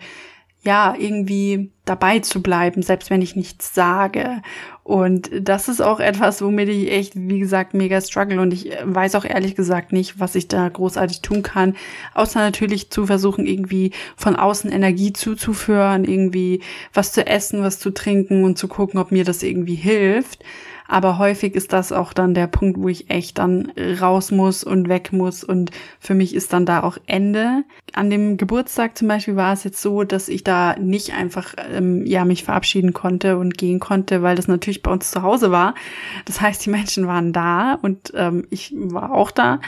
ja, 0.63 0.95
irgendwie 0.99 1.71
dabei 1.87 2.19
zu 2.19 2.43
bleiben, 2.43 2.83
selbst 2.83 3.09
wenn 3.11 3.23
ich 3.23 3.35
nichts 3.35 3.75
sage. 3.75 4.43
Und 4.85 5.31
das 5.41 5.69
ist 5.69 5.81
auch 5.81 6.01
etwas, 6.01 6.43
womit 6.43 6.69
ich 6.69 6.91
echt, 6.91 7.13
wie 7.17 7.39
gesagt, 7.39 7.73
mega 7.73 8.01
struggle. 8.01 8.41
Und 8.41 8.53
ich 8.53 8.71
weiß 8.85 9.15
auch 9.15 9.25
ehrlich 9.25 9.55
gesagt 9.55 9.93
nicht, 9.93 10.21
was 10.21 10.35
ich 10.35 10.49
da 10.49 10.69
großartig 10.69 11.23
tun 11.23 11.43
kann. 11.43 11.77
Außer 12.15 12.41
natürlich 12.41 12.91
zu 12.91 13.07
versuchen, 13.07 13.47
irgendwie 13.47 13.93
von 14.17 14.37
außen 14.37 14.71
Energie 14.71 15.13
zuzuführen, 15.13 16.05
irgendwie 16.05 16.61
was 16.93 17.13
zu 17.13 17.27
essen, 17.27 17.63
was 17.63 17.79
zu 17.79 17.91
trinken 17.91 18.45
und 18.45 18.59
zu 18.59 18.69
gucken, 18.69 19.01
ob 19.01 19.13
mir 19.13 19.25
das 19.25 19.43
irgendwie 19.43 19.77
hilft. 19.77 20.45
Aber 20.91 21.19
häufig 21.19 21.55
ist 21.55 21.73
das 21.73 21.93
auch 21.93 22.13
dann 22.13 22.35
der 22.35 22.49
Punkt, 22.49 22.81
wo 22.81 22.89
ich 22.89 23.11
echt 23.11 23.39
dann 23.39 23.73
raus 24.01 24.33
muss 24.33 24.65
und 24.65 24.89
weg 24.89 25.13
muss. 25.13 25.45
Und 25.45 25.71
für 26.01 26.15
mich 26.15 26.35
ist 26.35 26.53
dann 26.53 26.67
da 26.67 26.83
auch 26.83 26.99
Ende. 27.07 27.63
An 27.93 28.11
dem 28.11 28.37
Geburtstag 28.37 28.99
zum 28.99 29.07
Beispiel 29.07 29.37
war 29.37 29.53
es 29.53 29.63
jetzt 29.63 29.81
so, 29.81 30.03
dass 30.03 30.29
ich 30.29 30.43
da 30.43 30.75
nicht 30.81 31.15
einfach 31.15 31.55
ähm, 31.73 32.05
ja 32.05 32.25
mich 32.25 32.43
verabschieden 32.43 32.93
konnte 32.93 33.39
und 33.39 33.57
gehen 33.57 33.79
konnte, 33.79 34.23
weil 34.23 34.35
das 34.35 34.49
natürlich 34.49 34.83
bei 34.83 34.91
uns 34.91 35.13
zu 35.13 35.23
Hause 35.23 35.53
war. 35.53 35.77
Das 36.25 36.41
heißt, 36.41 36.67
die 36.67 36.71
Menschen 36.71 37.07
waren 37.07 37.33
da 37.33 37.75
und 37.75 38.13
ähm, 38.17 38.49
ich 38.51 38.75
war 38.75 39.13
auch 39.13 39.31
da 39.31 39.61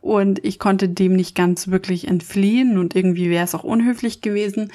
und 0.00 0.44
ich 0.44 0.58
konnte 0.58 0.88
dem 0.88 1.14
nicht 1.14 1.36
ganz 1.36 1.68
wirklich 1.68 2.08
entfliehen 2.08 2.78
und 2.78 2.96
irgendwie 2.96 3.30
wäre 3.30 3.44
es 3.44 3.54
auch 3.54 3.62
unhöflich 3.62 4.22
gewesen. 4.22 4.72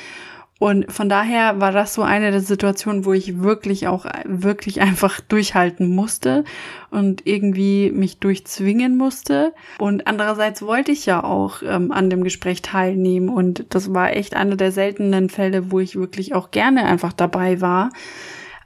Und 0.59 0.91
von 0.91 1.07
daher 1.07 1.61
war 1.61 1.71
das 1.71 1.93
so 1.93 2.01
eine 2.01 2.31
der 2.31 2.41
Situationen, 2.41 3.05
wo 3.05 3.13
ich 3.13 3.41
wirklich 3.41 3.87
auch 3.87 4.05
wirklich 4.25 4.81
einfach 4.81 5.21
durchhalten 5.21 5.87
musste 5.87 6.43
und 6.91 7.25
irgendwie 7.25 7.91
mich 7.91 8.19
durchzwingen 8.19 8.97
musste. 8.97 9.53
Und 9.79 10.05
andererseits 10.05 10.61
wollte 10.61 10.91
ich 10.91 11.05
ja 11.05 11.23
auch 11.23 11.61
ähm, 11.63 11.93
an 11.93 12.09
dem 12.09 12.25
Gespräch 12.25 12.61
teilnehmen. 12.61 13.29
Und 13.29 13.65
das 13.69 13.93
war 13.93 14.13
echt 14.13 14.35
einer 14.35 14.57
der 14.57 14.73
seltenen 14.73 15.29
Fälle, 15.29 15.71
wo 15.71 15.79
ich 15.79 15.95
wirklich 15.95 16.35
auch 16.35 16.51
gerne 16.51 16.85
einfach 16.85 17.13
dabei 17.13 17.61
war. 17.61 17.91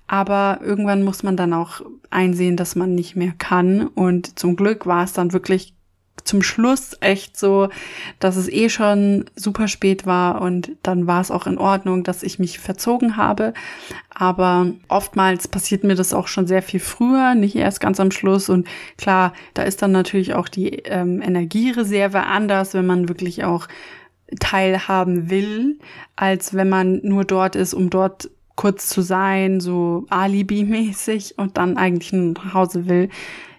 Aber 0.07 0.59
irgendwann 0.63 1.03
muss 1.03 1.21
man 1.21 1.37
dann 1.37 1.53
auch 1.53 1.81
einsehen, 2.09 2.57
dass 2.57 2.75
man 2.75 2.95
nicht 2.95 3.15
mehr 3.15 3.33
kann. 3.37 3.85
Und 3.87 4.39
zum 4.39 4.55
Glück 4.55 4.87
war 4.87 5.03
es 5.03 5.13
dann 5.13 5.31
wirklich 5.31 5.75
zum 6.23 6.41
Schluss 6.41 6.95
echt 7.01 7.37
so, 7.37 7.69
dass 8.19 8.35
es 8.35 8.47
eh 8.47 8.69
schon 8.69 9.25
super 9.35 9.67
spät 9.67 10.05
war 10.05 10.41
und 10.41 10.71
dann 10.83 11.07
war 11.07 11.21
es 11.21 11.31
auch 11.31 11.47
in 11.47 11.57
Ordnung, 11.57 12.03
dass 12.03 12.23
ich 12.23 12.39
mich 12.39 12.59
verzogen 12.59 13.17
habe. 13.17 13.53
Aber 14.09 14.67
oftmals 14.87 15.47
passiert 15.47 15.83
mir 15.83 15.95
das 15.95 16.13
auch 16.13 16.27
schon 16.27 16.47
sehr 16.47 16.61
viel 16.61 16.79
früher, 16.79 17.35
nicht 17.35 17.55
erst 17.55 17.81
ganz 17.81 17.99
am 17.99 18.11
Schluss. 18.11 18.49
Und 18.49 18.67
klar, 18.97 19.33
da 19.53 19.63
ist 19.63 19.81
dann 19.81 19.91
natürlich 19.91 20.33
auch 20.33 20.47
die 20.47 20.69
ähm, 20.85 21.21
Energiereserve 21.21 22.23
anders, 22.23 22.73
wenn 22.73 22.85
man 22.85 23.09
wirklich 23.09 23.43
auch 23.43 23.67
teilhaben 24.39 25.29
will, 25.29 25.79
als 26.15 26.53
wenn 26.53 26.69
man 26.69 27.01
nur 27.03 27.25
dort 27.25 27.55
ist, 27.55 27.73
um 27.73 27.89
dort 27.89 28.29
kurz 28.55 28.87
zu 28.87 29.01
sein, 29.01 29.59
so 29.59 30.05
Alibi-mäßig 30.09 31.37
und 31.37 31.57
dann 31.57 31.77
eigentlich 31.77 32.13
nur 32.13 32.33
nach 32.33 32.53
Hause 32.53 32.87
will. 32.87 33.09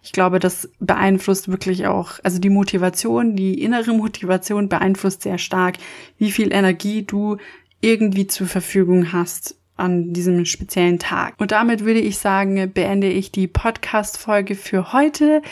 Ich 0.05 0.13
glaube, 0.13 0.39
das 0.39 0.69
beeinflusst 0.81 1.49
wirklich 1.49 1.87
auch, 1.87 2.21
also 2.23 2.39
die 2.39 2.51
Motivation, 2.51 3.37
die 3.37 3.63
innere 3.63 3.93
Motivation 3.95 4.69
beeinflusst 4.69 5.23
sehr 5.23 5.39
stark, 5.39 5.79
wie 6.19 6.31
viel 6.31 6.53
Energie 6.53 7.03
du 7.03 7.39
irgendwie 7.81 8.27
zur 8.27 8.47
Verfügung 8.47 9.13
hast 9.13 9.57
an 9.77 10.13
diesem 10.13 10.45
speziellen 10.45 10.99
Tag. 10.99 11.35
Und 11.39 11.53
damit 11.53 11.85
würde 11.85 12.01
ich 12.01 12.19
sagen, 12.19 12.71
beende 12.73 13.09
ich 13.09 13.33
die 13.33 13.47
Podcast-Folge 13.47 14.55
für 14.55 14.93
heute. 14.93 15.43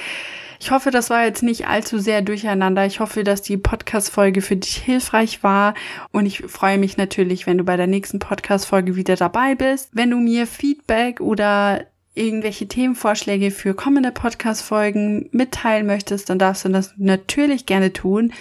Ich 0.61 0.71
hoffe, 0.71 0.91
das 0.91 1.11
war 1.11 1.25
jetzt 1.25 1.43
nicht 1.43 1.67
allzu 1.67 1.99
sehr 1.99 2.23
durcheinander. 2.23 2.87
Ich 2.87 3.01
hoffe, 3.01 3.25
dass 3.25 3.43
die 3.43 3.57
Podcast-Folge 3.57 4.43
für 4.43 4.57
dich 4.57 4.77
hilfreich 4.77 5.43
war. 5.43 5.75
Und 6.13 6.27
ich 6.27 6.43
freue 6.43 6.79
mich 6.79 6.97
natürlich, 6.97 7.47
wenn 7.47 7.59
du 7.59 7.65
bei 7.65 7.77
der 7.77 7.89
nächsten 7.89 8.19
Podcast-Folge 8.19 8.97
wieder 8.97 9.17
dabei 9.17 9.55
bist. 9.55 9.89
Wenn 9.93 10.11
du 10.11 10.19
mir 10.19 10.47
Feedback 10.47 11.21
oder 11.21 11.87
irgendwelche 12.15 12.69
Themenvorschläge 12.69 13.51
für 13.51 13.75
kommende 13.75 14.13
Podcast-Folgen 14.13 15.29
mitteilen 15.33 15.87
möchtest, 15.87 16.29
dann 16.29 16.39
darfst 16.39 16.65
du 16.65 16.69
das 16.69 16.95
natürlich 16.97 17.67
gerne 17.67 17.93
tun. 17.93 18.33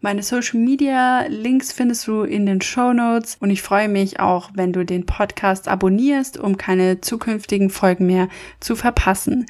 Meine 0.00 0.22
Social 0.22 0.58
Media 0.58 1.26
Links 1.28 1.72
findest 1.72 2.06
du 2.06 2.22
in 2.22 2.46
den 2.46 2.62
Show 2.62 2.92
Notes 2.92 3.36
und 3.38 3.50
ich 3.50 3.60
freue 3.60 3.88
mich 3.88 4.18
auch, 4.18 4.50
wenn 4.54 4.72
du 4.72 4.84
den 4.84 5.04
Podcast 5.04 5.68
abonnierst, 5.68 6.38
um 6.38 6.56
keine 6.56 7.02
zukünftigen 7.02 7.68
Folgen 7.68 8.06
mehr 8.06 8.28
zu 8.60 8.76
verpassen. 8.76 9.46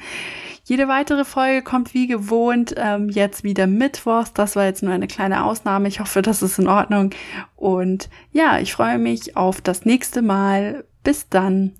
Jede 0.65 0.87
weitere 0.87 1.25
Folge 1.25 1.63
kommt 1.63 1.93
wie 1.93 2.07
gewohnt 2.07 2.75
ähm, 2.77 3.09
jetzt 3.09 3.43
wieder 3.43 3.65
mittwochs. 3.65 4.33
Das 4.33 4.55
war 4.55 4.65
jetzt 4.65 4.83
nur 4.83 4.93
eine 4.93 5.07
kleine 5.07 5.43
Ausnahme. 5.43 5.87
Ich 5.87 5.99
hoffe, 5.99 6.21
das 6.21 6.41
ist 6.41 6.59
in 6.59 6.67
Ordnung. 6.67 7.11
Und 7.55 8.09
ja, 8.31 8.59
ich 8.59 8.73
freue 8.73 8.99
mich 8.99 9.35
auf 9.35 9.61
das 9.61 9.85
nächste 9.85 10.21
Mal. 10.21 10.83
Bis 11.03 11.27
dann. 11.29 11.73